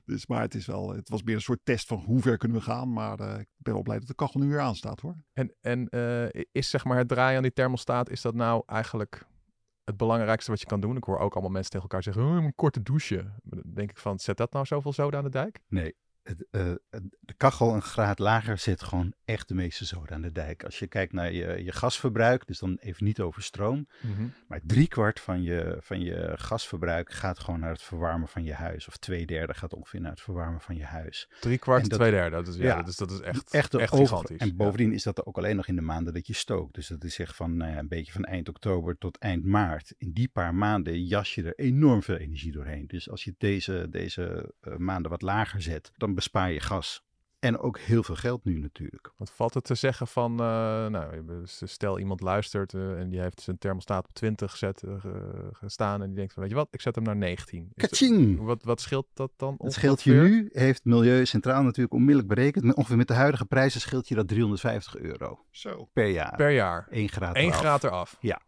Dus, 0.10 0.28
maar 0.28 0.42
het, 0.42 0.56
is 0.56 0.66
wel, 0.66 0.94
het 0.94 1.10
was 1.10 1.24
meer 1.24 1.36
een 1.36 1.42
soort 1.42 1.60
test 1.64 1.88
van 1.88 1.98
hoe 1.98 2.22
ver 2.22 2.38
kunnen 2.38 2.58
we 2.58 2.64
gaan. 2.64 2.94
Maar 2.94 3.20
eh, 3.20 3.40
ik 3.40 3.48
ben 3.58 3.74
wel 3.74 3.84
blij 3.84 4.00
dat 4.00 4.08
de 4.08 4.16
kachel 4.16 4.40
nu 4.40 4.48
weer 4.48 4.60
aanstaat 4.60 5.00
hoor. 5.00 5.16
En, 5.34 5.56
en 5.62 5.90
eh, 5.90 6.44
is 6.52 6.70
zeg 6.70 6.86
maar 6.86 6.98
het 6.98 7.08
draaien 7.08 7.38
aan 7.38 7.44
die 7.44 7.54
thermostaat, 7.54 8.10
is 8.10 8.22
dat 8.22 8.36
nou 8.36 8.64
eigenlijk 8.66 9.26
het 9.84 9.98
belangrijkste 9.98 10.52
wat 10.52 10.60
je 10.60 10.66
kan 10.66 10.80
doen? 10.80 10.98
Ik 10.98 11.04
hoor 11.04 11.20
ook 11.20 11.34
allemaal 11.34 11.52
mensen 11.52 11.72
tegen 11.72 11.88
elkaar 11.90 12.04
zeggen, 12.04 12.24
oh, 12.24 12.44
een 12.44 12.56
korte 12.56 12.82
douche. 12.82 13.32
Dan 13.44 13.62
denk 13.66 13.90
ik 13.90 13.98
van, 13.98 14.20
zet 14.20 14.38
dat 14.38 14.54
nou 14.54 14.66
zoveel 14.66 14.94
zoden 14.94 15.20
aan 15.20 15.26
de 15.26 15.32
dijk? 15.32 15.60
Nee, 15.68 15.96
het, 16.24 16.46
eh, 16.52 16.72
het- 16.90 17.18
de 17.20 17.34
kachel 17.38 17.74
een 17.74 17.82
graad 17.82 18.20
lager 18.20 18.58
zit 18.58 18.82
gewoon 18.84 19.14
echt 19.26 19.48
de 19.48 19.54
meeste 19.54 19.86
zoden 19.86 20.16
aan 20.16 20.22
de 20.22 20.32
dijk. 20.32 20.64
Als 20.64 20.80
je 20.80 20.88
kijkt 20.88 21.14
naar 21.14 21.32
je, 21.34 21.64
je 21.64 21.72
gasverbruik, 21.72 22.48
dus 22.48 22.60
dan 22.60 22.78
even 22.80 23.06
niet 23.06 23.20
over 23.20 23.44
stroom. 23.44 23.88
Maar 24.48 24.60
driekwart 24.64 25.20
van 25.20 25.42
je, 25.44 25.78
van 25.80 26.02
je 26.02 26.34
gasverbruik 26.36 27.12
gaat 27.12 27.40
gewoon 27.40 27.60
naar 27.60 27.72
het 27.72 27.82
verwarmen 27.82 28.28
van 28.28 28.44
je 28.44 28.54
huis. 28.54 28.88
Of 28.88 28.98
twee 28.98 29.26
derde 29.26 29.54
gaat 29.54 29.74
ongeveer 29.74 30.02
naar 30.02 30.12
het 30.12 30.22
verwarmen 30.22 30.62
van 30.62 30.76
je 30.76 30.84
huis. 30.84 31.30
Drie 31.40 31.58
kwart, 31.58 31.84
En 31.84 31.90
dat- 31.90 32.00
twee 32.00 32.12
derde. 32.12 32.36
Dat 32.36 32.48
is, 32.48 32.56
ja, 32.56 32.64
ja, 32.64 32.76
dat 32.78 32.88
is, 32.88 32.96
dat 32.96 33.12
is 33.12 33.20
echt, 33.20 33.54
Echt, 33.54 33.74
echt, 33.74 33.76
over- 33.76 33.98
gigantisch. 33.98 34.38
En 34.38 34.56
bovendien 34.56 34.94
is 34.94 35.04
dat 35.04 35.26
ook 35.26 35.38
alleen 35.38 35.56
nog 35.56 35.68
in 35.68 35.76
de 35.76 35.82
maanden 35.82 36.14
dat 36.14 36.28
je 36.28 36.34
stookt. 36.34 36.74
Dus 36.74 36.88
dat 36.88 37.04
is 37.04 37.14
zeg 37.16 37.36
van 37.36 37.58
nou 37.58 37.72
ja, 37.72 37.78
een 37.78 37.88
beetje 37.88 38.12
van 38.12 38.24
eind 38.24 38.50
oktober 38.50 38.98
tot 38.98 39.18
eind 39.18 39.46
maart. 39.46 39.94
In 39.98 40.12
die 40.12 40.28
paar 40.28 40.56
maanden 40.56 41.04
jas 41.06 41.36
je 41.36 41.44
er 41.44 41.56
enorm 41.56 42.04
veel 42.04 42.16
energie 42.16 42.52
doorheen. 42.52 42.88
Dus 42.88 43.10
als 43.10 43.24
je 43.24 43.36
deze, 43.38 43.88
deze 43.90 44.54
eh, 44.62 44.76
maanden 44.76 45.12
wat 45.12 45.22
lager 45.22 45.62
zet, 45.62 45.92
dan 45.98 46.09
bespaar 46.16 46.52
je 46.52 46.60
gas. 46.60 47.04
En 47.40 47.60
ook 47.60 47.80
heel 47.80 48.04
veel 48.04 48.16
geld 48.16 48.44
nu 48.44 48.60
natuurlijk. 48.60 49.12
Wat 49.18 49.32
valt 49.32 49.54
het 49.54 49.64
te 49.64 49.76
zeggen 49.76 50.08
van, 50.08 50.32
uh, 50.32 50.38
nou, 50.88 51.42
stel 51.46 52.00
iemand 52.00 52.22
luistert 52.22 52.74
uh, 52.74 53.00
en 53.00 53.10
die 53.10 53.20
heeft 53.20 53.42
zijn 53.42 53.58
thermostaat 53.58 54.08
op 54.08 54.14
20 54.14 54.52
gezet, 54.52 54.84
uh, 54.86 54.94
gestaan 55.52 56.02
en 56.02 56.08
die 56.08 56.16
denkt 56.16 56.34
van, 56.34 56.42
weet 56.42 56.52
je 56.52 56.58
wat, 56.58 56.68
ik 56.72 56.82
zet 56.82 56.96
hem 56.96 57.04
naar 57.04 57.16
19. 57.16 57.72
Kaching! 57.76 58.40
wat, 58.40 58.64
wat 58.64 58.82
scheelt 58.82 59.08
dat 59.14 59.32
dan? 59.36 59.56
Het 59.58 59.74
scheelt 59.74 60.04
je 60.04 60.14
nu, 60.14 60.50
heeft 60.52 60.86
Milieu 60.86 61.26
Centraal 61.26 61.64
natuurlijk 61.64 61.94
onmiddellijk 61.94 62.28
berekend, 62.28 62.76
ongeveer 62.76 62.98
met 62.98 63.08
de 63.08 63.14
huidige 63.14 63.46
prijzen 63.46 63.82
scheelt 63.82 64.08
je 64.08 64.16
dat 64.16 64.28
350 64.28 64.98
euro. 64.98 65.46
Zo. 65.52 65.90
Per 65.94 66.08
jaar. 66.08 66.36
Per 66.36 66.52
jaar. 66.52 66.88
1 66.90 67.10
graad 67.10 67.36
1 67.36 67.54
graad 67.54 67.84
eraf. 67.84 68.18
Ja. 68.20 68.42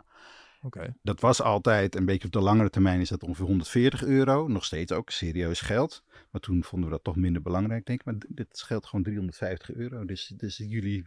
Okay. 0.61 0.93
Dat 1.01 1.19
was 1.19 1.41
altijd, 1.41 1.95
een 1.95 2.05
beetje 2.05 2.27
op 2.27 2.33
de 2.33 2.41
langere 2.41 2.69
termijn 2.69 2.99
is 2.99 3.09
dat 3.09 3.23
ongeveer 3.23 3.45
140 3.45 4.03
euro. 4.03 4.47
Nog 4.47 4.65
steeds 4.65 4.91
ook 4.91 5.09
serieus 5.09 5.61
geld. 5.61 6.03
Maar 6.31 6.41
toen 6.41 6.63
vonden 6.63 6.89
we 6.89 6.95
dat 6.95 7.03
toch 7.03 7.15
minder 7.15 7.41
belangrijk, 7.41 7.85
denk 7.85 7.99
ik. 7.99 8.05
Maar 8.05 8.15
dit 8.27 8.57
scheelt 8.57 8.85
gewoon 8.85 9.03
350 9.03 9.73
euro. 9.73 10.05
Dus, 10.05 10.33
dus 10.37 10.57
jullie 10.57 11.05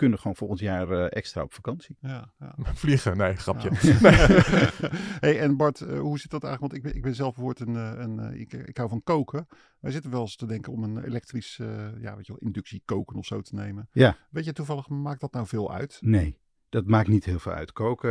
kunnen 0.00 0.18
gewoon 0.18 0.36
volgend 0.36 0.60
jaar 0.60 0.90
uh, 0.90 1.06
extra 1.08 1.42
op 1.42 1.52
vakantie. 1.52 1.96
Ja, 2.00 2.32
ja. 2.38 2.54
Vliegen, 2.74 3.16
nee, 3.16 3.36
grapje. 3.36 3.70
Ja. 3.80 4.10
hey, 5.26 5.40
en 5.40 5.56
Bart, 5.56 5.80
uh, 5.80 6.00
hoe 6.00 6.18
zit 6.18 6.30
dat 6.30 6.44
eigenlijk? 6.44 6.72
Want 6.72 6.74
ik 6.74 6.82
ben, 6.82 6.96
ik 6.96 7.02
ben 7.02 7.14
zelf 7.14 7.34
bijvoorbeeld 7.34 7.68
een, 7.68 7.74
een, 7.74 8.18
een 8.18 8.40
ik, 8.40 8.52
ik 8.52 8.76
hou 8.76 8.88
van 8.88 9.02
koken. 9.02 9.46
Wij 9.80 9.90
zitten 9.90 10.10
wel 10.10 10.20
eens 10.20 10.36
te 10.36 10.46
denken 10.46 10.72
om 10.72 10.84
een 10.84 11.04
elektrisch, 11.04 11.58
uh, 11.58 11.68
ja, 12.00 12.16
weet 12.16 12.26
je 12.26 12.32
wel, 12.32 12.42
inductie 12.42 12.82
koken 12.84 13.16
of 13.16 13.26
zo 13.26 13.40
te 13.40 13.54
nemen. 13.54 13.88
Ja. 13.92 14.16
Weet 14.30 14.44
je 14.44 14.52
toevallig, 14.52 14.88
maakt 14.88 15.20
dat 15.20 15.32
nou 15.32 15.46
veel 15.46 15.72
uit? 15.72 15.98
Nee. 16.00 16.38
Dat 16.70 16.86
maakt 16.86 17.08
niet 17.08 17.24
heel 17.24 17.38
veel 17.38 17.52
uit. 17.52 17.72
Koken, 17.72 18.10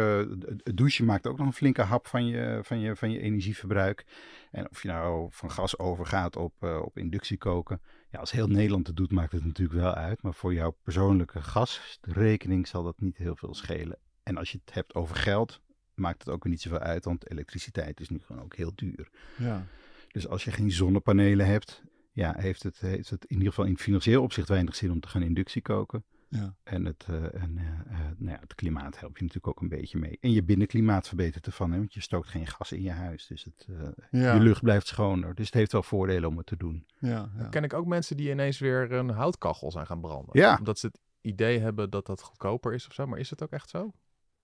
het 0.63 0.77
douchen 0.77 1.05
maakt 1.05 1.27
ook 1.27 1.37
nog 1.37 1.47
een 1.47 1.53
flinke 1.53 1.81
hap 1.81 2.07
van 2.07 2.25
je, 2.25 2.59
van 2.63 2.79
je, 2.79 2.95
van 2.95 3.11
je 3.11 3.19
energieverbruik. 3.19 4.05
En 4.51 4.69
of 4.69 4.81
je 4.81 4.87
nou 4.87 5.27
van 5.31 5.51
gas 5.51 5.77
overgaat 5.77 6.35
op, 6.35 6.53
uh, 6.63 6.81
op 6.81 6.97
inductie 6.97 7.37
koken. 7.37 7.81
Ja, 8.11 8.19
als 8.19 8.31
heel 8.31 8.47
Nederland 8.47 8.87
het 8.87 8.95
doet, 8.95 9.11
maakt 9.11 9.31
het 9.31 9.45
natuurlijk 9.45 9.79
wel 9.79 9.93
uit. 9.93 10.21
Maar 10.21 10.33
voor 10.33 10.53
jouw 10.53 10.77
persoonlijke 10.83 11.41
gasrekening 11.41 12.67
zal 12.67 12.83
dat 12.83 12.99
niet 12.99 13.17
heel 13.17 13.35
veel 13.35 13.53
schelen. 13.53 13.97
En 14.23 14.37
als 14.37 14.51
je 14.51 14.59
het 14.65 14.73
hebt 14.73 14.95
over 14.95 15.15
geld, 15.15 15.61
maakt 15.93 16.19
het 16.19 16.29
ook 16.29 16.43
weer 16.43 16.51
niet 16.51 16.61
zoveel 16.61 16.79
uit. 16.79 17.05
Want 17.05 17.31
elektriciteit 17.31 17.99
is 17.99 18.09
nu 18.09 18.19
gewoon 18.19 18.43
ook 18.43 18.55
heel 18.55 18.71
duur. 18.75 19.09
Ja. 19.37 19.65
Dus 20.11 20.27
als 20.27 20.43
je 20.43 20.51
geen 20.51 20.71
zonnepanelen 20.71 21.45
hebt, 21.45 21.83
ja, 22.11 22.33
heeft, 22.37 22.63
het, 22.63 22.79
heeft 22.79 23.09
het 23.09 23.25
in 23.25 23.37
ieder 23.37 23.49
geval 23.49 23.65
in 23.65 23.77
financieel 23.77 24.23
opzicht 24.23 24.49
weinig 24.49 24.75
zin 24.75 24.91
om 24.91 24.99
te 24.99 25.07
gaan 25.07 25.21
inductie 25.21 25.61
koken. 25.61 26.03
Ja. 26.29 26.55
En, 26.63 26.85
het, 26.85 27.05
uh, 27.09 27.41
en 27.41 27.57
uh, 27.57 27.99
nou 28.17 28.31
ja, 28.31 28.39
het 28.39 28.55
klimaat 28.55 28.99
help 28.99 29.17
je 29.17 29.23
natuurlijk 29.23 29.47
ook 29.47 29.61
een 29.61 29.77
beetje 29.77 29.97
mee. 29.97 30.17
En 30.21 30.31
je 30.31 30.43
binnenklimaat 30.43 31.07
verbetert 31.07 31.45
ervan, 31.45 31.71
hè, 31.71 31.77
want 31.77 31.93
je 31.93 32.01
stookt 32.01 32.27
geen 32.27 32.47
gas 32.47 32.71
in 32.71 32.81
je 32.81 32.91
huis. 32.91 33.27
Dus 33.27 33.43
het, 33.43 33.67
uh, 33.69 33.87
ja. 34.11 34.33
je 34.33 34.39
lucht 34.39 34.61
blijft 34.61 34.87
schoner. 34.87 35.35
Dus 35.35 35.45
het 35.45 35.53
heeft 35.53 35.71
wel 35.71 35.83
voordelen 35.83 36.29
om 36.29 36.37
het 36.37 36.45
te 36.45 36.57
doen. 36.57 36.85
Ja, 36.99 37.29
Dan 37.37 37.49
ken 37.49 37.63
ik 37.63 37.73
ook 37.73 37.85
mensen 37.85 38.17
die 38.17 38.29
ineens 38.29 38.59
weer 38.59 38.91
een 38.91 39.09
houtkachel 39.09 39.71
zijn 39.71 39.85
gaan 39.85 40.01
branden. 40.01 40.39
Ja. 40.39 40.57
Omdat 40.57 40.79
ze 40.79 40.85
het 40.85 40.99
idee 41.21 41.59
hebben 41.59 41.89
dat 41.89 42.05
dat 42.05 42.21
goedkoper 42.21 42.73
is 42.73 42.87
of 42.87 42.93
zo. 42.93 43.07
Maar 43.07 43.19
is 43.19 43.29
het 43.29 43.43
ook 43.43 43.51
echt 43.51 43.69
zo? 43.69 43.91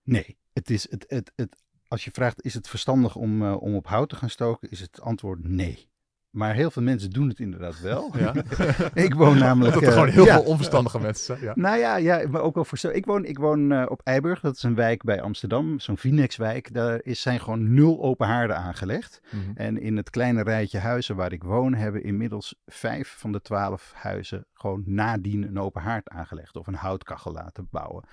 Nee, 0.02 0.38
het 0.52 0.70
is 0.70 0.90
het, 0.90 1.04
het, 1.08 1.32
het, 1.36 1.62
als 1.88 2.04
je 2.04 2.10
vraagt, 2.10 2.42
is 2.42 2.54
het 2.54 2.68
verstandig 2.68 3.16
om, 3.16 3.52
om 3.52 3.74
op 3.74 3.86
hout 3.86 4.08
te 4.08 4.16
gaan 4.16 4.30
stoken, 4.30 4.70
is 4.70 4.80
het 4.80 5.00
antwoord 5.00 5.48
nee. 5.48 5.88
Maar 6.36 6.54
heel 6.54 6.70
veel 6.70 6.82
mensen 6.82 7.10
doen 7.10 7.28
het 7.28 7.40
inderdaad 7.40 7.80
wel. 7.80 8.04
Ja. 8.16 8.34
ik 8.94 9.14
woon 9.14 9.38
namelijk... 9.38 9.74
Dat 9.74 9.82
er 9.82 9.88
uh, 9.88 9.94
gewoon 9.94 10.08
heel 10.08 10.24
ja. 10.24 10.34
veel 10.34 10.44
onverstandige 10.44 11.00
mensen 11.00 11.24
zijn. 11.24 11.40
Ja. 11.40 11.52
Nou 11.54 11.78
ja, 11.78 11.96
ja, 11.96 12.28
maar 12.28 12.40
ook 12.40 12.54
wel 12.54 12.64
voor 12.64 12.78
zo. 12.78 12.88
Ik 12.88 13.06
woon, 13.06 13.24
ik 13.24 13.38
woon 13.38 13.72
uh, 13.72 13.84
op 13.88 14.00
Eiburg, 14.04 14.40
dat 14.40 14.56
is 14.56 14.62
een 14.62 14.74
wijk 14.74 15.02
bij 15.02 15.20
Amsterdam, 15.20 15.80
zo'n 15.80 15.96
Vinex-wijk. 15.96 16.74
Daar 16.74 17.00
is, 17.02 17.20
zijn 17.20 17.40
gewoon 17.40 17.74
nul 17.74 18.02
open 18.02 18.26
haarden 18.26 18.56
aangelegd. 18.56 19.20
Mm 19.30 19.42
-hmm. 19.42 19.52
En 19.56 19.80
in 19.80 19.96
het 19.96 20.10
kleine 20.10 20.42
rijtje 20.42 20.78
huizen 20.78 21.16
waar 21.16 21.32
ik 21.32 21.42
woon, 21.42 21.74
hebben 21.74 22.02
inmiddels 22.02 22.54
vijf 22.66 23.14
van 23.18 23.32
de 23.32 23.40
twaalf 23.40 23.92
huizen 23.94 24.46
gewoon 24.54 24.82
nadien 24.86 25.42
een 25.42 25.60
open 25.60 25.82
haard 25.82 26.08
aangelegd 26.08 26.56
of 26.56 26.66
een 26.66 26.74
houtkachel 26.74 27.32
laten 27.32 27.68
bouwen. 27.70 28.04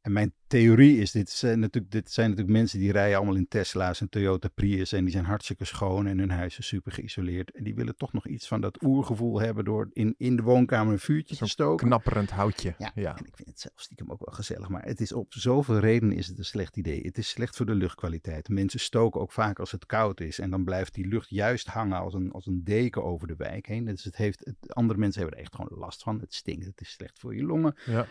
En 0.00 0.12
mijn 0.12 0.34
theorie 0.46 0.98
is, 0.98 1.10
dit 1.10 1.30
zijn, 1.30 1.60
natuurlijk, 1.60 1.92
dit 1.92 2.10
zijn 2.10 2.28
natuurlijk 2.28 2.56
mensen 2.56 2.78
die 2.78 2.92
rijden 2.92 3.16
allemaal 3.16 3.34
in 3.36 3.48
Tesla's 3.48 4.00
en 4.00 4.08
Toyota 4.08 4.48
Prius 4.48 4.92
en 4.92 5.02
die 5.04 5.12
zijn 5.12 5.24
hartstikke 5.24 5.64
schoon 5.64 6.06
en 6.06 6.18
hun 6.18 6.30
huis 6.30 6.58
is 6.58 6.66
super 6.66 6.92
geïsoleerd. 6.92 7.50
En 7.50 7.64
die 7.64 7.74
willen 7.74 7.96
toch 7.96 8.12
nog 8.12 8.26
iets 8.26 8.48
van 8.48 8.60
dat 8.60 8.82
oergevoel 8.82 9.40
hebben 9.40 9.64
door 9.64 9.88
in, 9.92 10.14
in 10.18 10.36
de 10.36 10.42
woonkamer 10.42 10.92
een 10.92 10.98
vuurtje 10.98 11.36
te 11.36 11.46
stoken. 11.46 11.86
knapperend 11.86 12.30
houtje. 12.30 12.74
Ja, 12.78 12.92
Ja. 12.94 13.16
en 13.18 13.26
ik 13.26 13.36
vind 13.36 13.48
het 13.48 13.60
zelf 13.60 13.80
stiekem 13.80 14.10
ook 14.10 14.24
wel 14.24 14.34
gezellig. 14.34 14.68
Maar 14.68 14.84
het 14.84 15.00
is 15.00 15.12
op 15.12 15.32
zoveel 15.34 15.78
redenen 15.78 16.16
is 16.16 16.26
het 16.26 16.38
een 16.38 16.44
slecht 16.44 16.76
idee. 16.76 17.00
Het 17.02 17.18
is 17.18 17.28
slecht 17.28 17.56
voor 17.56 17.66
de 17.66 17.74
luchtkwaliteit. 17.74 18.48
Mensen 18.48 18.80
stoken 18.80 19.20
ook 19.20 19.32
vaak 19.32 19.58
als 19.58 19.70
het 19.70 19.86
koud 19.86 20.20
is. 20.20 20.38
En 20.38 20.50
dan 20.50 20.64
blijft 20.64 20.94
die 20.94 21.06
lucht 21.06 21.30
juist 21.30 21.66
hangen 21.66 21.98
als 21.98 22.14
een, 22.14 22.32
als 22.32 22.46
een 22.46 22.64
deken 22.64 23.04
over 23.04 23.26
de 23.28 23.36
wijk 23.36 23.66
heen. 23.66 23.84
Dus 23.84 24.04
het 24.04 24.16
heeft, 24.16 24.44
het, 24.44 24.74
andere 24.74 24.98
mensen 24.98 25.20
hebben 25.20 25.38
er 25.38 25.44
echt 25.44 25.54
gewoon 25.54 25.78
last 25.78 26.02
van. 26.02 26.20
Het 26.20 26.34
stinkt, 26.34 26.66
het 26.66 26.80
is 26.80 26.90
slecht 26.90 27.18
voor 27.18 27.34
je 27.36 27.42
longen. 27.42 27.74
Ja. 27.86 28.06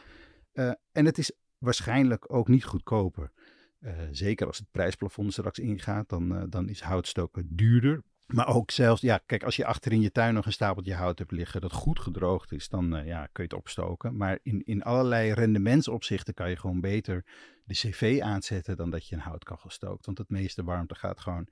Uh, 0.53 0.72
en 0.91 1.05
het 1.05 1.17
is 1.17 1.31
waarschijnlijk 1.59 2.33
ook 2.33 2.47
niet 2.47 2.63
goedkoper. 2.63 3.31
Uh, 3.79 3.91
zeker 4.11 4.47
als 4.47 4.57
het 4.57 4.71
prijsplafond 4.71 5.31
straks 5.31 5.59
ingaat, 5.59 6.09
dan, 6.09 6.35
uh, 6.35 6.43
dan 6.49 6.69
is 6.69 6.81
houtstoken 6.81 7.47
duurder. 7.55 8.03
Maar 8.27 8.47
ook 8.47 8.71
zelfs, 8.71 9.01
ja, 9.01 9.19
kijk, 9.25 9.43
als 9.43 9.55
je 9.55 9.65
achter 9.65 9.91
in 9.91 10.01
je 10.01 10.11
tuin 10.11 10.33
nog 10.33 10.45
een 10.45 10.51
stapeltje 10.51 10.93
hout 10.93 11.19
hebt 11.19 11.31
liggen 11.31 11.61
dat 11.61 11.74
goed 11.74 12.00
gedroogd 12.00 12.51
is, 12.51 12.69
dan 12.69 12.95
uh, 12.95 13.05
ja, 13.05 13.25
kun 13.31 13.43
je 13.43 13.50
het 13.50 13.53
opstoken. 13.59 14.17
Maar 14.17 14.39
in, 14.43 14.61
in 14.65 14.83
allerlei 14.83 15.33
rendementsopzichten 15.33 16.33
kan 16.33 16.50
je 16.50 16.55
gewoon 16.55 16.81
beter 16.81 17.25
de 17.63 17.74
cv 17.74 18.19
aanzetten 18.24 18.77
dan 18.77 18.89
dat 18.89 19.07
je 19.07 19.15
een 19.15 19.22
houtkachel 19.22 19.69
stookt. 19.69 20.05
Want 20.05 20.17
het 20.17 20.29
meeste 20.29 20.63
warmte 20.63 20.95
gaat 20.95 21.19
gewoon 21.19 21.48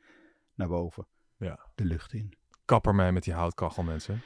naar 0.56 0.68
boven, 0.68 1.08
Ja. 1.38 1.60
de 1.76 1.86
lucht 1.86 2.14
in. 2.14 2.34
Kapper 2.66 2.96
mee 2.96 3.12
met 3.12 3.24
die 3.24 3.34
houtkachel, 3.34 3.84
mensen. 3.84 4.22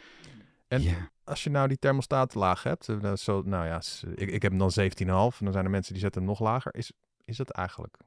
En 0.72 0.82
Ja. 0.82 1.12
als 1.24 1.44
je 1.44 1.50
nou 1.50 1.68
die 1.68 1.78
thermostaat 1.78 2.34
laag 2.34 2.64
hebt, 2.64 2.90
eh, 2.90 3.16
zo, 3.16 3.42
nou 3.46 3.66
ja, 3.66 3.82
ik 4.16 4.42
heb 4.42 4.52
hem 4.52 4.58
dan 4.58 4.72
17,5 4.72 5.40
en 5.40 5.44
dan 5.46 5.54
zijn 5.54 5.66
er 5.66 5.72
mensen 5.72 5.94
die 5.94 6.02
zetten 6.02 6.22
hem 6.22 6.30
nog 6.30 6.40
lager. 6.40 6.76
Is, 6.76 6.92
is 7.26 7.38
dat 7.38 7.50
eigenlijk 7.50 7.98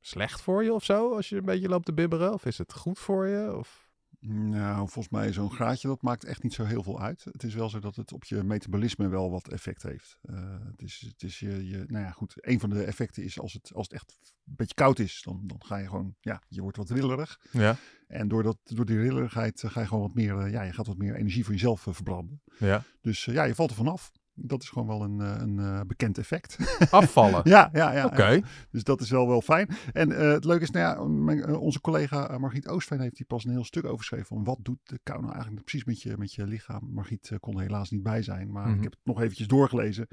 slecht 0.00 0.40
voor 0.40 0.64
je 0.64 0.72
of 0.72 0.84
zo, 0.84 1.14
als 1.14 1.28
je 1.28 1.36
een 1.36 1.44
beetje 1.44 1.68
loopt 1.68 1.84
te 1.84 1.92
bibberen? 1.94 2.32
Of 2.32 2.44
is 2.44 2.58
het 2.58 2.72
goed 2.72 2.98
voor 2.98 3.26
je? 3.26 3.56
Of... 3.56 3.87
Nou, 4.20 4.76
volgens 4.76 5.08
mij 5.08 5.32
zo'n 5.32 5.50
graadje, 5.50 5.88
dat 5.88 6.02
maakt 6.02 6.24
echt 6.24 6.42
niet 6.42 6.52
zo 6.52 6.64
heel 6.64 6.82
veel 6.82 7.00
uit. 7.00 7.24
Het 7.24 7.42
is 7.42 7.54
wel 7.54 7.68
zo 7.68 7.78
dat 7.78 7.96
het 7.96 8.12
op 8.12 8.24
je 8.24 8.42
metabolisme 8.42 9.08
wel 9.08 9.30
wat 9.30 9.48
effect 9.48 9.82
heeft. 9.82 10.18
Eh, 10.22 10.56
het 10.70 10.82
is, 10.82 11.04
het 11.08 11.22
is 11.22 11.38
je, 11.38 11.66
je, 11.68 11.84
nou 11.86 12.04
ja, 12.04 12.10
goed. 12.10 12.34
Een 12.36 12.60
van 12.60 12.70
de 12.70 12.82
effecten 12.82 13.24
is 13.24 13.40
als 13.40 13.52
het, 13.52 13.70
als 13.74 13.86
het 13.86 13.94
echt 13.94 14.18
een 14.22 14.54
beetje 14.56 14.74
koud 14.74 14.98
is, 14.98 15.22
dan, 15.22 15.42
dan 15.46 15.64
ga 15.64 15.76
je 15.76 15.88
gewoon, 15.88 16.14
ja, 16.20 16.42
je 16.48 16.60
wordt 16.60 16.76
wat 16.76 16.90
rillerig. 16.90 17.40
Ja, 17.50 17.76
En 18.06 18.28
door, 18.28 18.42
dat, 18.42 18.58
door 18.62 18.84
die 18.84 18.98
rillerigheid 19.00 19.62
eh, 19.62 19.70
ga 19.70 19.80
je 19.80 19.86
gewoon 19.86 20.02
wat 20.02 20.14
meer, 20.14 20.38
eh, 20.38 20.52
ja, 20.52 20.62
je 20.62 20.72
gaat 20.72 20.86
wat 20.86 20.98
meer 20.98 21.14
energie 21.14 21.44
voor 21.44 21.52
jezelf 21.52 21.80
verbranden. 21.80 22.42
ja. 22.58 22.84
Dus 23.00 23.24
ja, 23.24 23.44
je 23.44 23.54
valt 23.54 23.70
er 23.70 23.76
vanaf. 23.76 24.12
Dat 24.40 24.62
is 24.62 24.68
gewoon 24.68 24.86
wel 24.88 25.02
een, 25.02 25.20
eh, 25.20 25.34
een 25.38 25.58
eh, 25.58 25.80
bekend 25.86 26.18
effect. 26.18 26.56
Afvallen. 26.90 27.40
ja, 27.44 27.68
ja, 27.72 27.92
ja. 27.92 28.04
Oké. 28.04 28.26
ja. 28.28 28.40
Dus 28.70 28.84
dat 28.84 29.00
is 29.00 29.10
wel 29.10 29.28
wel 29.28 29.40
fijn. 29.40 29.68
En 29.92 30.12
eh, 30.12 30.32
het 30.32 30.44
leuke 30.44 30.62
is, 30.62 30.70
nou 30.70 30.84
ja, 31.00 31.04
mijn, 31.08 31.56
onze 31.56 31.80
collega 31.80 32.38
Margriet 32.38 32.68
Oostveen 32.68 33.00
heeft 33.00 33.18
hier 33.18 33.26
pas 33.26 33.44
een 33.44 33.50
heel 33.50 33.64
stuk 33.64 33.84
over 33.84 33.98
geschreven. 33.98 34.26
Van 34.26 34.44
wat 34.44 34.58
doet 34.62 34.78
de 34.82 35.00
kou 35.02 35.20
nou 35.20 35.32
eigenlijk 35.32 35.64
precies 35.64 35.84
met 35.84 36.02
je, 36.02 36.14
met 36.18 36.32
je 36.34 36.46
lichaam? 36.46 36.88
Margriet 36.92 37.32
kon 37.40 37.54
er 37.56 37.62
helaas 37.62 37.90
niet 37.90 38.02
bij 38.02 38.22
zijn, 38.22 38.50
maar 38.52 38.66
Mhm. 38.68 38.76
ik 38.76 38.82
heb 38.82 38.92
het 38.92 39.00
nog 39.04 39.20
eventjes 39.20 39.46
doorgelezen. 39.46 40.06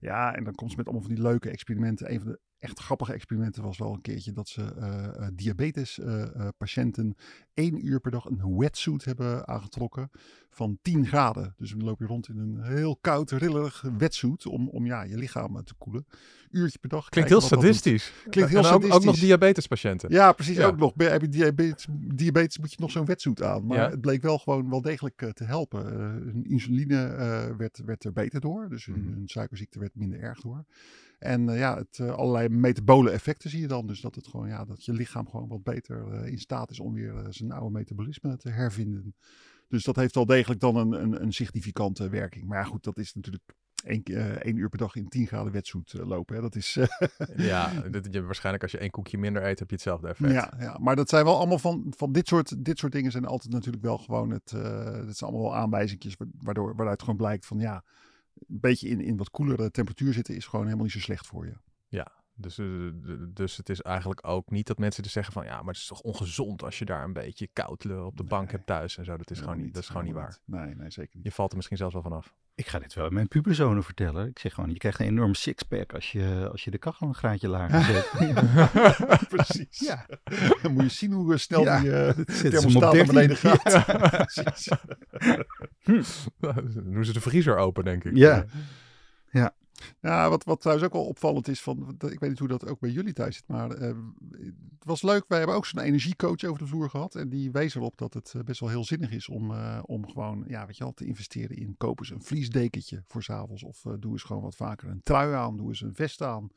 Ja, 0.00 0.34
en 0.34 0.44
dan 0.44 0.54
komt 0.54 0.70
ze 0.70 0.76
met 0.76 0.86
allemaal 0.86 1.04
van 1.06 1.14
die 1.14 1.22
leuke 1.24 1.50
experimenten. 1.50 2.12
Een 2.12 2.20
van 2.20 2.28
de 2.28 2.40
echt 2.62 2.80
grappige 2.80 3.12
experimenten 3.12 3.62
was 3.62 3.78
wel 3.78 3.92
een 3.92 4.00
keertje 4.00 4.32
dat 4.32 4.48
ze 4.48 4.74
uh, 4.78 5.26
diabetes 5.34 5.98
uh, 5.98 6.06
uh, 6.06 6.48
patiënten 6.58 7.14
één 7.54 7.86
uur 7.86 8.00
per 8.00 8.10
dag 8.10 8.24
een 8.24 8.58
wetsuit 8.58 9.04
hebben 9.04 9.48
aangetrokken 9.48 10.10
van 10.50 10.78
10 10.82 11.06
graden. 11.06 11.54
Dus 11.56 11.70
dan 11.70 11.84
loop 11.84 11.98
je 11.98 12.06
rond 12.06 12.28
in 12.28 12.38
een 12.38 12.62
heel 12.62 12.96
koud, 13.00 13.30
rillerig 13.30 13.84
wetsuit 13.98 14.46
om, 14.46 14.68
om 14.68 14.86
ja, 14.86 15.02
je 15.02 15.16
lichaam 15.16 15.64
te 15.64 15.74
koelen. 15.78 16.06
Uurtje 16.50 16.78
per 16.78 16.88
dag. 16.88 17.08
Klinkt 17.08 17.30
heel 17.30 17.40
sadistisch. 17.40 18.12
Klinkt 18.30 18.50
heel 18.50 18.58
en 18.58 18.64
ook, 18.64 18.72
sadistisch. 18.72 18.96
ook 18.96 19.04
nog 19.04 19.18
diabetespatiënten. 19.18 20.10
Ja, 20.10 20.32
precies. 20.32 20.56
Ja. 20.56 20.66
Ook 20.66 20.76
nog. 20.76 20.92
Heb 20.96 21.20
je 21.20 21.28
diabetes, 21.28 21.86
diabetes 22.14 22.58
moet 22.58 22.70
je 22.70 22.76
nog 22.80 22.90
zo'n 22.90 23.04
wetsuit 23.04 23.42
aan. 23.42 23.66
Maar 23.66 23.78
Ja. 23.78 23.90
het 23.90 24.00
bleek 24.00 24.22
wel 24.22 24.38
gewoon 24.38 24.70
wel 24.70 24.82
degelijk 24.82 25.30
te 25.32 25.44
helpen. 25.44 25.86
Hun 25.86 26.44
insuline 26.44 27.16
werd, 27.58 27.82
werd 27.84 28.04
er 28.04 28.12
beter 28.12 28.40
door. 28.40 28.68
Dus 28.68 28.84
hun, 28.86 29.00
Mhm. 29.04 29.12
hun 29.12 29.28
suikerziekte 29.28 29.78
werd 29.78 29.94
minder 29.94 30.20
erg 30.20 30.40
door. 30.40 30.64
En 31.22 31.48
uh, 31.48 31.58
ja, 31.58 31.76
het, 31.76 31.98
uh, 31.98 32.14
allerlei 32.14 32.48
metabole 32.48 33.10
effecten 33.10 33.50
zie 33.50 33.60
je 33.60 33.66
dan. 33.66 33.86
Dus 33.86 34.00
dat, 34.00 34.14
het 34.14 34.26
gewoon, 34.26 34.48
ja, 34.48 34.64
dat 34.64 34.84
je 34.84 34.92
lichaam 34.92 35.28
gewoon 35.28 35.48
wat 35.48 35.62
beter 35.62 36.06
uh, 36.12 36.26
in 36.26 36.38
staat 36.38 36.70
is 36.70 36.80
om 36.80 36.94
weer 36.94 37.26
zijn 37.28 37.52
oude 37.52 37.70
metabolisme 37.78 38.36
te 38.36 38.48
hervinden. 38.48 39.14
Dus 39.68 39.84
dat 39.84 39.96
heeft 39.96 40.14
wel 40.14 40.26
degelijk 40.26 40.60
dan 40.60 40.76
een, 40.76 40.92
een, 40.92 41.22
een 41.22 41.32
significante 41.32 42.08
werking. 42.08 42.44
Maar 42.44 42.58
ja, 42.58 42.64
goed, 42.64 42.84
dat 42.84 42.98
is 42.98 43.14
natuurlijk 43.14 43.42
één, 43.84 44.02
één 44.42 44.56
uur 44.56 44.68
per 44.68 44.78
dag 44.78 44.96
in 44.96 45.08
10 45.08 45.26
graden 45.26 45.52
wetsuit 45.52 45.92
lopen. 45.92 46.34
Hè. 46.34 46.40
Dat 46.40 46.54
is... 46.54 46.78
ja, 47.36 47.80
dit, 47.90 48.08
je, 48.10 48.22
waarschijnlijk 48.22 48.62
als 48.62 48.72
je 48.72 48.78
één 48.78 48.90
koekje 48.90 49.18
minder 49.18 49.46
eet, 49.46 49.58
heb 49.58 49.68
je 49.68 49.74
hetzelfde 49.74 50.08
effect. 50.08 50.32
Ja, 50.32 50.52
ja, 50.58 50.78
maar 50.80 50.96
dat 50.96 51.08
zijn 51.08 51.24
wel 51.24 51.36
allemaal 51.36 51.58
van, 51.58 51.92
van 51.96 52.12
dit, 52.12 52.28
soort, 52.28 52.64
dit 52.64 52.78
soort 52.78 52.92
dingen 52.92 53.10
zijn 53.12 53.24
altijd 53.24 53.52
natuurlijk 53.52 53.84
wel 53.84 53.98
gewoon 53.98 54.30
het... 54.30 54.52
Uh, 54.54 54.62
dat 54.84 55.16
zijn 55.16 55.30
allemaal 55.30 55.50
wel 55.50 55.56
aanwijzingjes 55.56 56.16
waardoor, 56.38 56.76
waaruit 56.76 57.00
gewoon 57.00 57.16
blijkt 57.16 57.46
van 57.46 57.58
ja... 57.58 57.84
Een 58.48 58.60
beetje 58.60 58.88
in, 58.88 59.00
in 59.00 59.16
wat 59.16 59.30
koelere 59.30 59.70
temperatuur 59.70 60.12
zitten 60.12 60.36
is 60.36 60.46
gewoon 60.46 60.64
helemaal 60.64 60.84
niet 60.84 60.94
zo 60.94 61.00
slecht 61.00 61.26
voor 61.26 61.46
je. 61.46 61.52
Ja, 61.88 62.12
Dus, 62.34 62.58
eh, 62.58 62.66
dus 63.28 63.56
het 63.56 63.68
is 63.68 63.80
eigenlijk 63.82 64.26
ook 64.26 64.50
niet 64.50 64.66
dat 64.66 64.78
mensen 64.78 65.02
dus 65.02 65.12
zeggen 65.12 65.32
van 65.32 65.44
ja, 65.44 65.56
maar 65.56 65.72
het 65.74 65.82
is 65.82 65.86
toch 65.86 66.00
ongezond 66.00 66.62
als 66.62 66.78
je 66.78 66.84
daar 66.84 67.04
een 67.04 67.12
beetje 67.12 67.48
koud 67.52 67.86
op 67.90 68.16
de 68.16 68.24
bank 68.24 68.42
Nee. 68.42 68.50
hebt 68.52 68.66
thuis 68.66 68.96
en 68.98 69.04
zo. 69.04 69.16
Dat 69.16 69.30
is, 69.30 69.40
gewoon, 69.40 69.56
niet, 69.58 69.74
dat 69.74 69.82
is 69.82 69.88
gewoon 69.88 70.04
niet 70.04 70.14
waar. 70.14 70.38
Nee, 70.44 70.74
nee, 70.74 70.90
zeker 70.90 71.16
niet. 71.16 71.24
Je 71.24 71.32
valt 71.32 71.50
er 71.50 71.56
misschien 71.56 71.76
zelfs 71.76 71.92
wel 71.94 72.02
vanaf. 72.02 72.34
Ik 72.54 72.66
ga 72.66 72.78
dit 72.78 72.94
wel 72.94 73.04
aan 73.06 73.12
mijn 73.14 73.28
puberzonen 73.28 73.82
vertellen. 73.82 74.26
Ik 74.28 74.38
zeg 74.38 74.54
gewoon, 74.54 74.70
je 74.70 74.76
krijgt 74.78 75.00
een 75.00 75.06
enorm 75.06 75.34
sixpack 75.34 75.92
als 75.92 76.12
je, 76.12 76.48
als 76.52 76.64
je 76.64 76.70
de 76.70 76.78
kachel 76.78 77.06
een 77.06 77.14
graadje 77.14 77.48
lager 77.48 77.82
zet. 77.92 78.10
Precies. 79.28 79.78
ja, 79.78 80.06
Dan 80.62 80.72
moet 80.72 80.82
je 80.82 80.88
zien 80.88 81.12
hoe 81.12 81.32
eh, 81.32 81.38
snel 81.38 81.62
Ja, 81.62 81.80
die 81.80 81.92
eh, 81.92 82.14
hem 82.16 82.24
thermostaat 82.24 82.80
naar 82.82 82.92
13. 82.92 83.14
beneden 83.14 83.36
gaat. 83.36 83.84
Precies. 84.10 84.68
Doen 86.92 87.04
ze 87.04 87.12
de 87.12 87.20
vriezer 87.20 87.56
open, 87.56 87.84
denk 87.84 88.04
ik. 88.04 88.16
Ja. 88.16 88.44
Eh, 89.30 89.46
Ja, 90.00 90.28
wat, 90.28 90.44
wat 90.44 90.60
trouwens 90.60 90.86
ook 90.86 90.92
wel 90.92 91.06
opvallend 91.06 91.48
is, 91.48 91.60
van, 91.62 91.94
dat- 91.98 92.10
ik 92.12 92.20
weet 92.20 92.30
niet 92.30 92.38
hoe 92.38 92.48
dat 92.48 92.66
ook 92.66 92.80
bij 92.80 92.90
jullie 92.90 93.12
thuis 93.12 93.36
zit, 93.36 93.48
maar 93.48 93.70
eh, 93.70 93.86
het 94.38 94.84
was 94.84 95.02
leuk. 95.02 95.24
Wij 95.28 95.38
hebben 95.38 95.56
ook 95.56 95.66
zo'n 95.66 95.80
energiecoach 95.82 96.44
over 96.44 96.58
de 96.58 96.66
vloer 96.66 96.90
gehad. 96.90 97.14
En 97.14 97.28
die 97.28 97.50
wees 97.50 97.74
erop 97.74 97.96
dat 97.98 98.14
het 98.14 98.32
eh, 98.36 98.42
best 98.42 98.60
wel 98.60 98.68
heel 98.68 98.84
zinnig 98.84 99.10
is 99.10 99.28
om, 99.28 99.50
eh, 99.50 99.78
om 99.82 100.08
gewoon, 100.08 100.44
ja, 100.46 100.66
weet 100.66 100.76
je 100.76 100.84
wel, 100.84 100.92
te 100.92 101.04
investeren 101.04 101.56
in 101.56 101.74
kopen 101.76 102.04
eens 102.04 102.14
een 102.14 102.22
vliesdekentje 102.26 103.02
voor 103.06 103.22
s'avonds. 103.22 103.62
Of 103.62 103.84
eh, 103.84 103.92
doe 104.00 104.12
eens 104.12 104.22
gewoon 104.22 104.42
wat 104.42 104.56
vaker 104.56 104.88
een 104.88 105.02
trui 105.02 105.34
aan, 105.34 105.56
doe 105.56 105.68
eens 105.68 105.80
een 105.80 105.94
vest 105.94 106.22
aan. 106.22 106.48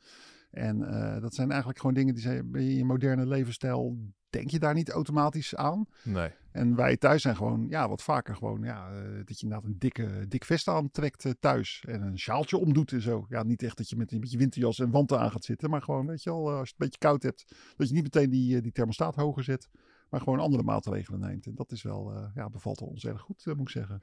En 0.50 0.82
eh, 0.82 1.20
dat 1.20 1.34
zijn 1.34 1.48
eigenlijk 1.48 1.80
gewoon 1.80 1.94
dingen 1.94 2.14
die 2.14 2.22
zijn 2.22 2.54
in 2.54 2.74
je 2.76 2.84
moderne 2.84 3.26
levensstijl, 3.26 3.96
denk 4.36 4.50
je 4.50 4.58
daar 4.58 4.74
niet 4.74 4.90
automatisch 4.90 5.54
aan. 5.54 5.86
Nee. 6.02 6.30
En 6.52 6.76
wij 6.76 6.96
thuis 6.96 7.22
zijn 7.22 7.36
gewoon, 7.36 7.66
ja, 7.68 7.88
wat 7.88 8.02
vaker 8.02 8.36
gewoon, 8.36 8.62
ja, 8.62 8.90
eh, 8.90 9.16
dat 9.24 9.40
je 9.40 9.46
inderdaad 9.46 9.68
een 9.68 9.78
dikke, 9.78 10.28
dik 10.28 10.44
vest 10.44 10.68
aantrekt 10.68 11.24
eh, 11.24 11.32
thuis. 11.40 11.84
En 11.88 12.02
een 12.02 12.18
sjaaltje 12.18 12.56
omdoet 12.56 12.92
en 12.92 13.02
zo. 13.02 13.26
Ja, 13.28 13.42
niet 13.42 13.62
echt 13.62 13.76
dat 13.76 13.88
je 13.88 13.96
met, 13.96 14.10
met 14.20 14.30
je 14.30 14.38
winterjas 14.38 14.78
en 14.78 14.90
wanten 14.90 15.20
aan 15.20 15.30
gaat 15.30 15.44
zitten. 15.44 15.70
Maar 15.70 15.82
gewoon, 15.82 16.06
weet 16.06 16.22
je 16.22 16.30
wel, 16.30 16.50
eh, 16.50 16.58
als 16.58 16.68
je 16.68 16.74
het 16.74 16.80
een 16.80 16.86
beetje 16.86 16.98
koud 16.98 17.22
hebt, 17.22 17.44
dat 17.76 17.88
je 17.88 17.94
niet 17.94 18.02
meteen 18.02 18.30
die, 18.30 18.60
die 18.60 18.72
thermostaat 18.72 19.14
hoger 19.14 19.44
zet. 19.44 19.68
Maar 20.10 20.20
gewoon 20.20 20.38
andere 20.38 20.62
maatregelen 20.62 21.20
neemt. 21.20 21.46
En 21.46 21.54
dat 21.54 21.72
is 21.72 21.82
wel, 21.82 22.12
eh, 22.12 22.30
ja, 22.34 22.50
bevalt 22.50 22.80
ons 22.80 23.04
erg 23.04 23.20
goed, 23.20 23.46
moet 23.46 23.60
ik 23.60 23.68
zeggen. 23.68 23.98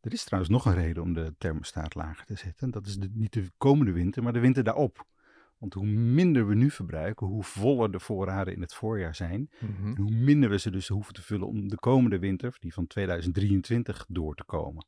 er 0.00 0.12
is 0.12 0.24
trouwens 0.24 0.52
nog 0.52 0.64
een 0.64 0.74
reden 0.74 1.02
om 1.02 1.12
de 1.12 1.34
thermostaat 1.38 1.94
lager 1.94 2.24
te 2.24 2.36
zetten. 2.36 2.70
Dat 2.70 2.86
is 2.86 2.98
de, 2.98 3.10
niet 3.12 3.32
de 3.32 3.50
komende 3.56 3.92
winter, 3.92 4.22
maar 4.22 4.32
de 4.32 4.40
winter 4.40 4.64
daarop. 4.64 5.06
Want 5.58 5.74
hoe 5.74 5.86
minder 5.86 6.46
we 6.46 6.54
nu 6.54 6.70
verbruiken, 6.70 7.26
hoe 7.26 7.44
voller 7.44 7.90
de 7.90 8.00
voorraden 8.00 8.54
in 8.54 8.60
het 8.60 8.74
voorjaar 8.74 9.14
zijn. 9.14 9.50
Mhm. 9.60 9.86
En 9.86 10.02
hoe 10.02 10.14
minder 10.14 10.50
we 10.50 10.58
ze 10.58 10.70
dus 10.70 10.88
hoeven 10.88 11.14
te 11.14 11.22
vullen 11.22 11.46
om 11.46 11.68
de 11.68 11.76
komende 11.76 12.18
winter, 12.18 12.56
die 12.58 12.72
van 12.72 12.86
2023, 12.86 14.04
door 14.08 14.34
te 14.34 14.44
komen. 14.44 14.86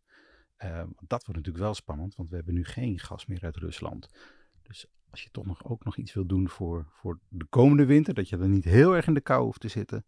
Eh, 0.56 0.78
dat 0.96 1.24
wordt 1.24 1.26
natuurlijk 1.26 1.64
wel 1.64 1.74
spannend, 1.74 2.14
want 2.14 2.28
we 2.28 2.36
hebben 2.36 2.54
nu 2.54 2.64
geen 2.64 2.98
gas 2.98 3.26
meer 3.26 3.42
uit 3.42 3.56
Rusland. 3.56 4.08
Dus 4.62 4.86
als 5.10 5.22
je 5.22 5.30
toch 5.30 5.46
nog, 5.46 5.64
ook 5.64 5.84
nog 5.84 5.96
iets 5.96 6.14
wil 6.14 6.26
doen 6.26 6.48
voor, 6.48 6.86
voor 6.90 7.20
de 7.28 7.46
komende 7.48 7.86
winter, 7.86 8.14
dat 8.14 8.28
je 8.28 8.38
er 8.38 8.48
niet 8.48 8.64
heel 8.64 8.96
erg 8.96 9.06
in 9.06 9.14
de 9.14 9.20
kou 9.20 9.44
hoeft 9.44 9.60
te 9.60 9.68
zitten. 9.68 10.04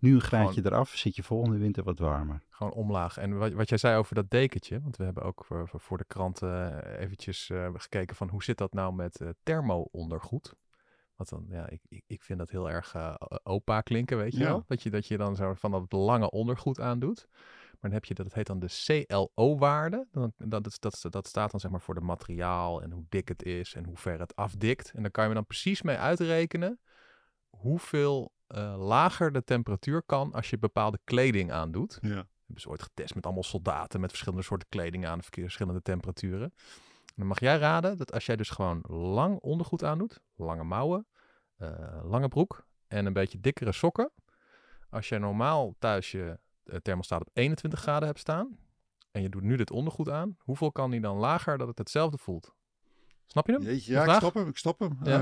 Nu 0.00 0.14
een 0.14 0.20
graadje 0.20 0.60
eraf, 0.64 0.88
zit 0.90 1.16
je 1.16 1.22
volgende 1.22 1.58
winter 1.58 1.82
wat 1.84 1.98
warmer. 1.98 2.42
Gewoon 2.50 2.72
omlaag. 2.72 3.16
En 3.16 3.38
wat, 3.38 3.52
wat 3.52 3.68
jij 3.68 3.78
zei 3.78 3.96
over 3.98 4.14
dat 4.14 4.30
dekentje, 4.30 4.80
want 4.80 4.96
we 4.96 5.04
hebben 5.04 5.22
ook 5.22 5.44
voor, 5.44 5.68
voor- 5.68 5.80
voor 5.80 5.98
de 5.98 6.04
krant 6.04 6.42
eh, 6.42 6.76
eventjes 6.98 7.50
eh, 7.50 7.68
gekeken 7.74 8.16
van 8.16 8.28
hoe 8.28 8.42
zit 8.42 8.58
dat 8.58 8.72
nou 8.72 8.94
met 8.94 9.20
eh, 9.20 9.28
thermo-ondergoed. 9.42 10.54
Want 11.16 11.30
dan, 11.30 11.46
ja, 11.48 11.68
ik, 11.68 11.80
ik, 11.88 12.02
ik 12.06 12.22
vind 12.22 12.38
dat 12.38 12.50
heel 12.50 12.70
erg 12.70 12.94
eh, 12.94 13.14
opa 13.42 13.80
klinken, 13.80 14.16
weet 14.16 14.32
je 14.32 14.38
Ja. 14.38 14.44
wel? 14.44 14.64
Dat 14.66 14.82
je, 14.82 14.90
dat 14.90 15.06
je 15.06 15.16
dan 15.16 15.36
zo 15.36 15.54
van 15.54 15.70
dat 15.70 15.92
lange 15.92 16.30
ondergoed 16.30 16.80
aandoet. 16.80 17.26
Maar 17.70 17.90
dan 17.90 17.92
heb 17.92 18.04
je, 18.04 18.14
dat 18.14 18.26
het 18.26 18.34
heet 18.34 18.46
dan 18.46 18.58
de 18.58 19.04
CLO-waarde. 19.06 20.06
Dan, 20.12 20.32
dat, 20.36 20.76
dat, 20.80 20.92
is- 20.94 21.00
dat 21.10 21.26
staat 21.26 21.50
dan 21.50 21.60
zeg 21.60 21.70
maar 21.70 21.80
voor 21.80 21.94
de 21.94 22.00
materiaal 22.00 22.82
en 22.82 22.90
hoe 22.90 23.04
dik 23.08 23.28
het 23.28 23.42
is 23.42 23.74
en 23.74 23.84
hoe 23.84 23.96
ver 23.96 24.18
het 24.20 24.36
afdikt. 24.36 24.92
En 24.94 25.02
dan 25.02 25.10
kan 25.10 25.28
je 25.28 25.34
dan 25.34 25.46
precies 25.46 25.82
mee 25.82 25.96
uitrekenen 25.96 26.80
hoeveel 27.48 28.32
eh, 28.48 28.74
lager 28.78 29.32
de 29.32 29.44
temperatuur 29.44 30.02
kan 30.02 30.32
als 30.32 30.50
je 30.50 30.58
bepaalde 30.58 30.98
kleding 31.04 31.52
aandoet 31.52 31.98
Ja. 32.00 32.08
hebben 32.08 32.60
ze 32.62 32.68
ooit 32.68 32.82
getest 32.82 33.14
met 33.14 33.24
allemaal 33.24 33.42
soldaten 33.42 34.00
met 34.00 34.10
verschillende 34.10 34.44
soorten 34.44 34.68
kleding 34.68 35.06
aan, 35.06 35.22
verschillende 35.22 35.82
temperaturen. 35.82 36.52
En 37.06 37.14
dan 37.16 37.26
mag 37.26 37.40
jij 37.40 37.58
raden 37.58 37.96
dat 37.96 38.12
als 38.12 38.26
jij 38.26 38.36
dus 38.36 38.50
gewoon 38.50 38.80
lang 38.88 39.38
ondergoed 39.38 39.84
aandoet, 39.84 40.20
lange 40.34 40.64
mouwen, 40.64 41.06
eh, 41.56 42.00
lange 42.02 42.28
broek 42.28 42.66
en 42.86 43.06
een 43.06 43.12
beetje 43.12 43.40
dikkere 43.40 43.72
sokken. 43.72 44.10
Als 44.90 45.08
jij 45.08 45.18
normaal 45.18 45.74
thuis 45.78 46.10
je 46.10 46.38
eh, 46.64 46.76
thermostaat 46.76 47.20
op 47.20 47.28
21 47.32 47.80
graden 47.80 48.08
hebt 48.08 48.20
staan 48.20 48.58
en 49.10 49.22
je 49.22 49.28
doet 49.28 49.42
nu 49.42 49.56
dit 49.56 49.70
ondergoed 49.70 50.08
aan, 50.08 50.36
hoeveel 50.38 50.72
kan 50.72 50.90
die 50.90 51.00
dan 51.00 51.16
lager 51.16 51.58
dat 51.58 51.68
het 51.68 51.78
hetzelfde 51.78 52.18
voelt? 52.18 52.54
Snap 53.26 53.46
je 53.46 53.52
hem? 53.52 53.62
Jeetje, 53.62 53.92
ja, 53.92 54.04
ik 54.04 54.10
snap 54.18 54.34
hem, 54.34 54.48
ik 54.48 54.56
snap 54.56 54.78
hem. 54.78 54.98
Ja. 55.02 55.18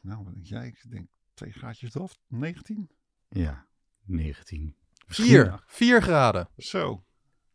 Nou, 0.00 0.24
wat 0.24 0.34
denk 0.34 0.46
jij? 0.46 0.66
Ik 0.66 0.90
denk 0.90 1.08
twee 1.42 1.52
gaatjes 1.62 1.94
eraf, 1.94 2.18
19. 2.28 2.90
Ja, 3.28 3.66
19. 4.04 4.76
Vier. 5.06 5.62
Vier 5.66 6.02
graden. 6.02 6.48
Zo. 6.56 7.04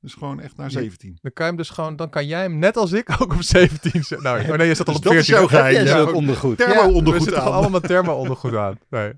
Dus 0.02 0.14
gewoon 0.14 0.40
echt 0.40 0.58
naar 0.58 0.66
Ja. 0.72 0.80
17. 0.80 1.18
Dan 1.22 1.32
kan 1.34 1.46
je 1.46 1.52
hem 1.52 1.62
dus 1.62 1.70
gewoon, 1.70 1.96
dan 1.96 2.10
kan 2.10 2.28
jij 2.28 2.42
hem 2.42 2.58
net 2.60 2.78
als 2.78 2.92
ik 2.92 3.10
ook 3.22 3.34
op 3.34 3.42
17 3.42 3.92
zetten. 3.92 4.24
Nou, 4.24 4.52
oh 4.52 4.58
nee, 4.58 4.68
je 4.68 4.76
zat 4.76 4.88
al 4.88 4.94
Dus 4.94 5.02
op 5.06 5.08
dat 5.08 5.14
is 5.22 5.26
14. 5.26 5.86
jouw 5.86 6.06
Ja, 6.06 6.12
ondergoed. 6.12 6.58
Thermo 6.58 6.88
we 6.88 6.94
ondergoed 6.94 7.24
zitten 7.24 7.44
aan. 7.44 7.52
allemaal 7.52 7.80
thermo-ondergoed 7.80 8.56
aan. 8.56 8.80
Nee. 8.90 9.14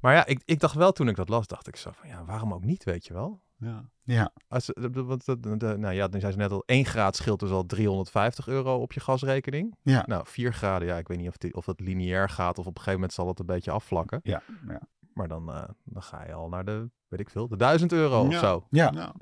Maar 0.00 0.14
ja, 0.14 0.26
ik, 0.26 0.42
ik 0.44 0.60
dacht 0.60 0.74
wel 0.74 0.92
toen 0.92 1.08
ik 1.08 1.16
dat 1.16 1.28
las, 1.28 1.46
dacht 1.46 1.68
ik 1.68 1.76
zo 1.76 1.90
van, 1.94 2.08
ja, 2.08 2.24
waarom 2.24 2.54
ook 2.54 2.64
niet, 2.64 2.84
weet 2.84 3.06
je 3.06 3.12
wel? 3.12 3.42
Ja. 3.62 3.84
Ja, 4.04 4.32
Als, 4.48 4.66
de- 4.66 5.04
want 5.04 5.24
de, 5.24 5.40
de, 5.40 5.56
de- 5.56 5.76
nou 5.78 5.94
ja, 5.94 6.08
dan 6.08 6.20
zijn 6.20 6.32
ze 6.32 6.38
net 6.38 6.50
al 6.50 6.62
1 6.66 6.84
graad 6.84 7.16
scheelt 7.16 7.40
dus 7.40 7.50
al 7.50 7.66
350 7.66 8.48
euro 8.48 8.76
op 8.80 8.92
je 8.92 9.00
gasrekening. 9.00 9.76
Ja. 9.82 10.02
Nou, 10.06 10.24
4 10.26 10.52
graden, 10.52 10.88
ja, 10.88 10.96
ik 10.96 11.08
weet 11.08 11.18
niet 11.18 11.28
of, 11.28 11.36
die, 11.36 11.54
of 11.54 11.64
dat 11.64 11.80
lineair 11.80 12.28
gaat 12.28 12.58
of 12.58 12.66
op 12.66 12.66
een 12.66 12.72
gegeven 12.76 12.92
moment 12.92 13.12
zal 13.12 13.28
het 13.28 13.38
een 13.38 13.46
beetje 13.46 13.70
afvlakken. 13.70 14.20
ja, 14.22 14.42
ja. 14.68 14.80
Maar 15.14 15.28
dan, 15.28 15.52
eh, 15.52 15.62
dan 15.84 16.02
ga 16.02 16.24
je 16.26 16.32
al 16.32 16.48
naar 16.48 16.64
de, 16.64 16.90
weet 17.08 17.20
ik 17.20 17.30
veel, 17.30 17.48
de 17.48 17.56
1000 17.56 17.92
euro 17.92 18.20
of 18.26 18.30
Ja. 18.32 18.38
zo. 18.38 18.66
ja. 18.70 18.90
Nou, 18.90 19.12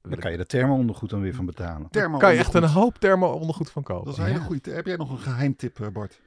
Daar 0.00 0.18
kan 0.18 0.30
je 0.30 0.36
de 0.36 0.46
thermo-ondergoed 0.46 1.10
dan 1.10 1.20
weer 1.20 1.34
van 1.34 1.46
betalen. 1.46 1.90
thermo 1.90 2.18
kan 2.18 2.32
je 2.32 2.38
echt 2.38 2.54
een 2.54 2.64
hoop 2.64 2.94
thermo-ondergoed 2.98 3.70
van 3.70 3.82
kopen. 3.82 4.04
Dat 4.04 4.12
is 4.12 4.18
een 4.18 4.26
hele 4.26 4.38
Ja. 4.38 4.44
goede. 4.44 4.70
Heb 4.70 4.86
jij 4.86 4.96
nog 4.96 5.10
een 5.10 5.18
geheimtip, 5.18 5.80
eh, 5.80 5.88
Bart? 5.88 6.20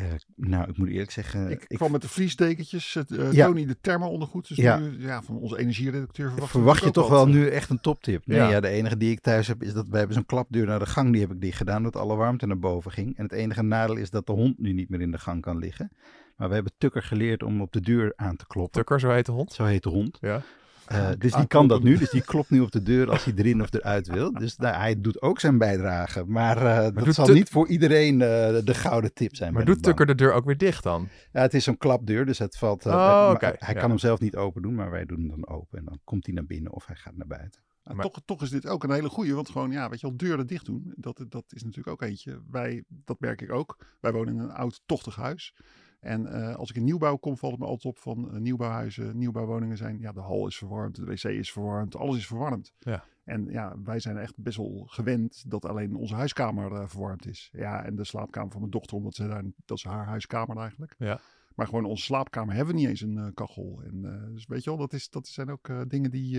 Eh, 0.00 0.06
nou, 0.36 0.68
ik 0.70 0.76
moet 0.76 0.88
eerlijk 0.88 1.10
zeggen... 1.10 1.50
ik, 1.50 1.64
kwam 1.68 1.90
met 1.92 2.02
de 2.02 2.08
vliesdekentjes. 2.08 2.94
Het, 2.94 3.10
eh, 3.10 3.32
Ja. 3.32 3.46
Tony 3.46 3.66
de 3.66 3.76
thermo 3.80 4.06
ondergoed. 4.06 4.48
Dus 4.48 4.56
Ja. 4.56 4.78
nu, 4.78 4.94
ja, 4.98 5.22
van 5.22 5.36
onze 5.38 5.58
energieredacteur 5.58 6.30
verwacht, 6.30 6.50
Verwacht 6.50 6.80
je 6.80 6.86
ik 6.86 6.92
toch 6.92 7.08
wel 7.08 7.18
wat. 7.18 7.28
nu 7.28 7.48
echt 7.48 7.70
een 7.70 7.80
toptip? 7.80 8.26
Nee, 8.26 8.38
Ja. 8.38 8.48
ja. 8.50 8.60
de 8.60 8.68
enige 8.68 8.96
die 8.96 9.10
ik 9.10 9.20
thuis 9.20 9.46
heb 9.46 9.62
is 9.62 9.72
dat 9.72 9.88
we 9.88 9.96
hebben 9.96 10.14
zo'n 10.14 10.26
klapdeur 10.26 10.66
naar 10.66 10.78
de 10.78 10.86
gang. 10.86 11.12
Die 11.12 11.20
heb 11.20 11.30
ik 11.30 11.40
dicht 11.40 11.56
gedaan, 11.56 11.82
dat 11.82 11.96
alle 11.96 12.14
warmte 12.16 12.46
naar 12.46 12.58
boven 12.58 12.90
ging. 12.90 13.16
En 13.16 13.22
het 13.22 13.32
enige 13.32 13.62
nadeel 13.62 13.96
is 13.96 14.10
dat 14.10 14.26
de 14.26 14.32
hond 14.32 14.58
nu 14.58 14.72
niet 14.72 14.88
meer 14.88 15.00
in 15.00 15.10
de 15.10 15.18
gang 15.18 15.40
kan 15.42 15.58
liggen. 15.58 15.90
Maar 16.36 16.48
we 16.48 16.54
hebben 16.54 16.72
Tukker 16.78 17.02
geleerd 17.02 17.42
om 17.42 17.60
op 17.60 17.72
de 17.72 17.80
deur 17.80 18.12
aan 18.16 18.36
te 18.36 18.46
kloppen. 18.46 18.72
Tukker, 18.72 19.00
zo 19.00 19.10
heet 19.10 19.26
de 19.26 19.32
hond. 19.32 19.52
Zo 19.52 19.64
heet 19.64 19.82
de 19.82 19.88
hond. 19.88 20.18
Ja. 20.20 20.42
Eh, 20.90 20.98
dus 21.08 21.08
die 21.08 21.22
Aankloppen. 21.22 21.48
kan 21.48 21.68
dat 21.68 21.82
nu. 21.82 21.96
Dus 21.98 22.10
die 22.10 22.22
klopt 22.22 22.50
nu 22.50 22.60
op 22.60 22.70
de 22.70 22.82
deur 22.82 23.10
als 23.10 23.24
hij 23.24 23.32
erin 23.36 23.62
of 23.62 23.72
eruit 23.72 24.06
wil. 24.08 24.32
Dus 24.32 24.56
nou, 24.56 24.74
hij 24.76 25.00
doet 25.00 25.22
ook 25.22 25.40
zijn 25.40 25.58
bijdrage. 25.58 26.24
Maar, 26.26 26.56
eh, 26.56 27.04
dat 27.04 27.14
zal 27.14 27.24
Tuk- 27.24 27.34
niet 27.34 27.48
voor 27.48 27.68
iedereen 27.68 28.12
eh, 28.22 28.28
de 28.64 28.74
gouden 28.74 29.14
tip 29.14 29.36
zijn. 29.36 29.52
Maar 29.52 29.64
doet. 29.64 29.82
Tukker 29.82 30.06
de 30.06 30.14
deur 30.14 30.32
ook 30.32 30.44
weer 30.44 30.56
dicht 30.58 30.82
dan? 30.82 31.08
Ja, 31.32 31.40
het 31.40 31.54
is 31.54 31.64
zo'n 31.64 31.76
klapdeur, 31.78 32.26
dus 32.26 32.38
het 32.38 32.56
valt. 32.56 32.86
Oh, 32.86 33.34
Hij 33.40 33.56
ja. 33.74 33.80
kan 33.80 33.88
hem 33.90 33.98
zelf 33.98 34.20
niet 34.20 34.36
open 34.36 34.62
doen, 34.62 34.74
maar 34.74 34.90
wij 34.90 35.04
doen 35.04 35.18
hem 35.18 35.28
dan 35.28 35.48
open. 35.48 35.78
En 35.78 35.84
dan 35.84 35.98
komt 36.04 36.26
hij 36.26 36.34
naar 36.34 36.46
binnen 36.46 36.72
of 36.72 36.86
hij 36.86 36.96
gaat 36.96 37.16
naar 37.16 37.26
buiten. 37.26 37.60
Nou, 37.84 37.96
Maar- 37.96 38.04
toch, 38.04 38.20
toch 38.24 38.42
is 38.42 38.50
dit 38.50 38.66
ook 38.66 38.84
een 38.84 38.90
hele 38.92 39.08
goeie. 39.08 39.34
Want 39.34 39.48
gewoon, 39.50 39.70
ja, 39.70 39.88
weet 39.88 40.00
je 40.00 40.06
wel, 40.06 40.16
deuren 40.16 40.46
dicht 40.46 40.66
doen. 40.66 40.92
Dat, 40.96 41.24
dat 41.28 41.44
is 41.48 41.62
natuurlijk 41.62 41.88
ook 42.02 42.08
eentje. 42.08 42.42
Wij, 42.50 42.84
dat 42.88 43.20
merk 43.20 43.42
ik 43.42 43.52
ook. 43.52 43.76
Wij 44.00 44.12
wonen 44.12 44.34
in 44.34 44.40
een 44.40 44.52
oud, 44.52 44.80
tochtig 44.86 45.16
huis. 45.16 45.54
En 46.00 46.26
eh, 46.26 46.56
als 46.56 46.70
ik 46.70 46.76
in 46.76 46.84
nieuwbouw 46.84 47.16
kom, 47.16 47.36
valt 47.36 47.52
het 47.52 47.60
me 47.60 47.66
altijd 47.66 47.94
op 47.94 47.98
van 47.98 48.32
eh, 48.32 48.40
nieuwbouwhuizen, 48.40 49.18
nieuwbouwwoningen 49.18 49.76
zijn. 49.76 49.98
Ja, 50.00 50.12
de 50.12 50.20
hal 50.20 50.46
is 50.46 50.56
verwarmd, 50.56 50.96
de 50.96 51.04
wc 51.04 51.24
is 51.24 51.52
verwarmd, 51.52 51.96
alles 51.96 52.16
is 52.16 52.26
verwarmd. 52.26 52.72
Ja. 52.78 53.04
En 53.24 53.46
ja, 53.50 53.76
wij 53.84 54.00
zijn 54.00 54.16
echt 54.16 54.36
best 54.36 54.56
wel 54.56 54.84
gewend 54.86 55.50
dat 55.50 55.64
alleen 55.64 55.94
onze 55.94 56.14
huiskamer 56.14 56.72
eh, 56.72 56.88
verwarmd 56.88 57.26
is. 57.26 57.48
Ja, 57.52 57.84
en 57.84 57.96
de 57.96 58.04
slaapkamer 58.04 58.50
van 58.50 58.60
mijn 58.60 58.72
dochter, 58.72 58.96
omdat 58.96 59.14
ze 59.14 59.28
daar, 59.28 59.44
dat 59.64 59.76
is 59.76 59.84
haar 59.84 60.06
huiskamer 60.06 60.56
eigenlijk. 60.56 60.94
Ja. 60.98 61.20
Maar 61.54 61.66
gewoon 61.66 61.84
onze 61.84 62.04
slaapkamer 62.04 62.54
hebben 62.54 62.74
we 62.74 62.80
niet 62.80 62.88
eens 62.88 63.00
een 63.00 63.34
kachel. 63.34 63.82
En, 63.84 64.02
dus 64.32 64.46
weet 64.46 64.64
je 64.64 64.70
wel, 64.70 64.78
dat, 64.78 64.92
is, 64.92 65.10
dat 65.10 65.26
zijn 65.26 65.50
ook 65.50 65.70
dingen 65.88 66.10
die, 66.10 66.38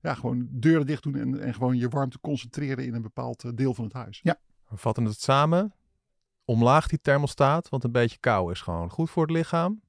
ja, 0.00 0.14
gewoon 0.14 0.48
deuren 0.50 0.86
dicht 0.86 1.02
doen 1.02 1.14
en, 1.14 1.40
en 1.40 1.54
gewoon 1.54 1.76
je 1.76 1.88
warmte 1.88 2.20
concentreren 2.20 2.86
in 2.86 2.94
een 2.94 3.02
bepaald 3.02 3.56
deel 3.56 3.74
van 3.74 3.84
het 3.84 3.92
huis. 3.92 4.20
We 4.68 4.76
vatten 4.76 5.04
het 5.04 5.20
samen. 5.20 5.72
Omlaag 6.50 6.86
die 6.86 7.00
thermostaat, 7.02 7.68
want 7.68 7.84
een 7.84 7.92
beetje 7.92 8.18
kou 8.18 8.52
is 8.52 8.60
gewoon 8.60 8.90
goed 8.90 9.10
voor 9.10 9.22
het 9.22 9.30
lichaam. 9.30 9.80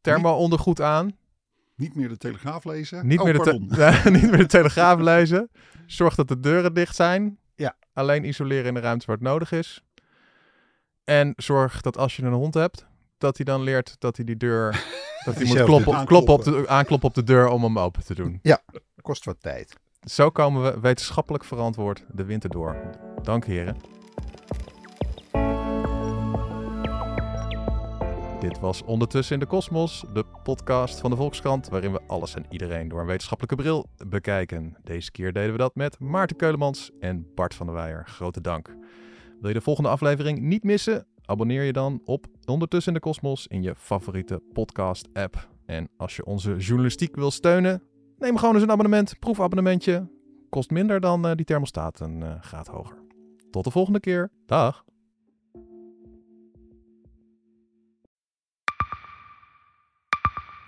Thermo-ondergoed 0.00 0.80
aan. 0.80 1.16
Niet 1.74 1.94
meer 1.94 2.08
de 2.08 2.16
telegraaf 2.16 2.64
lezen. 2.64 3.06
Niet, 3.06 3.18
Oh, 3.18 3.24
meer 3.24 3.32
de 3.38 3.40
te- 3.40 4.10
niet 4.10 4.30
meer 4.30 4.38
de 4.38 4.46
telegraaf 4.46 5.00
lezen. 5.00 5.50
Zorg 5.86 6.14
dat 6.14 6.28
de 6.28 6.40
deuren 6.40 6.74
dicht 6.74 6.94
zijn. 6.96 7.38
Ja. 7.54 7.76
Alleen 7.92 8.24
isoleren 8.24 8.64
in 8.66 8.74
de 8.74 8.80
ruimte 8.80 9.06
waar 9.06 9.16
het 9.16 9.24
nodig 9.24 9.52
is. 9.52 9.82
En 11.04 11.32
zorg 11.36 11.80
dat 11.80 11.98
als 11.98 12.16
je 12.16 12.22
een 12.22 12.32
hond 12.32 12.54
hebt, 12.54 12.86
dat 13.18 13.36
hij 13.36 13.44
dan 13.44 13.62
leert 13.62 13.96
dat 13.98 14.16
hij 14.16 14.24
die 14.24 14.36
deur... 14.36 14.70
Dat 15.24 15.34
hij 15.34 15.44
moet 15.46 15.62
kloppen, 15.62 16.04
kloppen 16.04 16.34
op 16.34 16.44
de, 16.44 16.68
aankloppen 16.68 17.08
op 17.08 17.14
de 17.14 17.22
deur 17.24 17.48
om 17.48 17.62
hem 17.62 17.78
open 17.78 18.04
te 18.04 18.14
doen. 18.14 18.38
Kost 19.00 19.24
wat 19.24 19.36
tijd. 19.40 19.76
Zo 20.00 20.30
komen 20.30 20.62
we 20.62 20.80
wetenschappelijk 20.80 21.44
verantwoord 21.44 22.04
de 22.12 22.24
winter 22.24 22.50
door. 22.50 22.76
Dank 23.22 23.44
heren. 23.44 23.76
Dit 28.44 28.60
was 28.60 28.82
Ondertussen 28.82 29.34
in 29.34 29.40
de 29.40 29.46
Kosmos, 29.46 30.04
de 30.12 30.24
podcast 30.42 31.00
van 31.00 31.10
de 31.10 31.16
Volkskrant, 31.16 31.68
waarin 31.68 31.92
we 31.92 32.00
alles 32.06 32.34
en 32.34 32.46
iedereen 32.50 32.88
door 32.88 33.00
een 33.00 33.06
wetenschappelijke 33.06 33.62
bril 33.62 33.86
bekijken. 34.06 34.76
Deze 34.82 35.10
keer 35.10 35.32
deden 35.32 35.52
we 35.52 35.58
dat 35.58 35.74
met 35.74 35.98
Maarten 35.98 36.36
Keulemans 36.36 36.90
en 37.00 37.26
Bart 37.34 37.54
van 37.54 37.66
der 37.66 37.74
Weijer. 37.74 38.04
Grote 38.06 38.40
dank. 38.40 38.76
Wil 39.40 39.48
je 39.48 39.54
de 39.54 39.60
volgende 39.60 39.88
aflevering 39.88 40.40
niet 40.40 40.64
missen? 40.64 41.06
Abonneer 41.24 41.62
je 41.62 41.72
dan 41.72 42.00
op 42.04 42.26
Ondertussen 42.44 42.92
in 42.92 42.98
de 42.98 43.04
Kosmos 43.04 43.46
in 43.46 43.62
je 43.62 43.74
favoriete 43.76 44.42
podcast-app. 44.52 45.48
En 45.66 45.88
als 45.96 46.16
je 46.16 46.24
onze 46.24 46.56
journalistiek 46.56 47.16
wil 47.16 47.30
steunen, 47.30 47.82
neem 48.18 48.36
gewoon 48.36 48.54
eens 48.54 48.62
een 48.62 48.70
abonnement, 48.70 49.18
proefabonnementje. 49.18 50.08
Kost 50.48 50.70
minder 50.70 51.00
dan 51.00 51.26
uh, 51.26 51.34
die 51.34 51.44
thermostaat 51.44 52.00
een 52.00 52.20
uh, 52.20 52.40
graad 52.40 52.66
hoger. 52.66 52.96
Tot 53.50 53.64
de 53.64 53.70
volgende 53.70 54.00
keer. 54.00 54.30
Dag. 54.46 54.84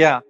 ja. 0.00 0.29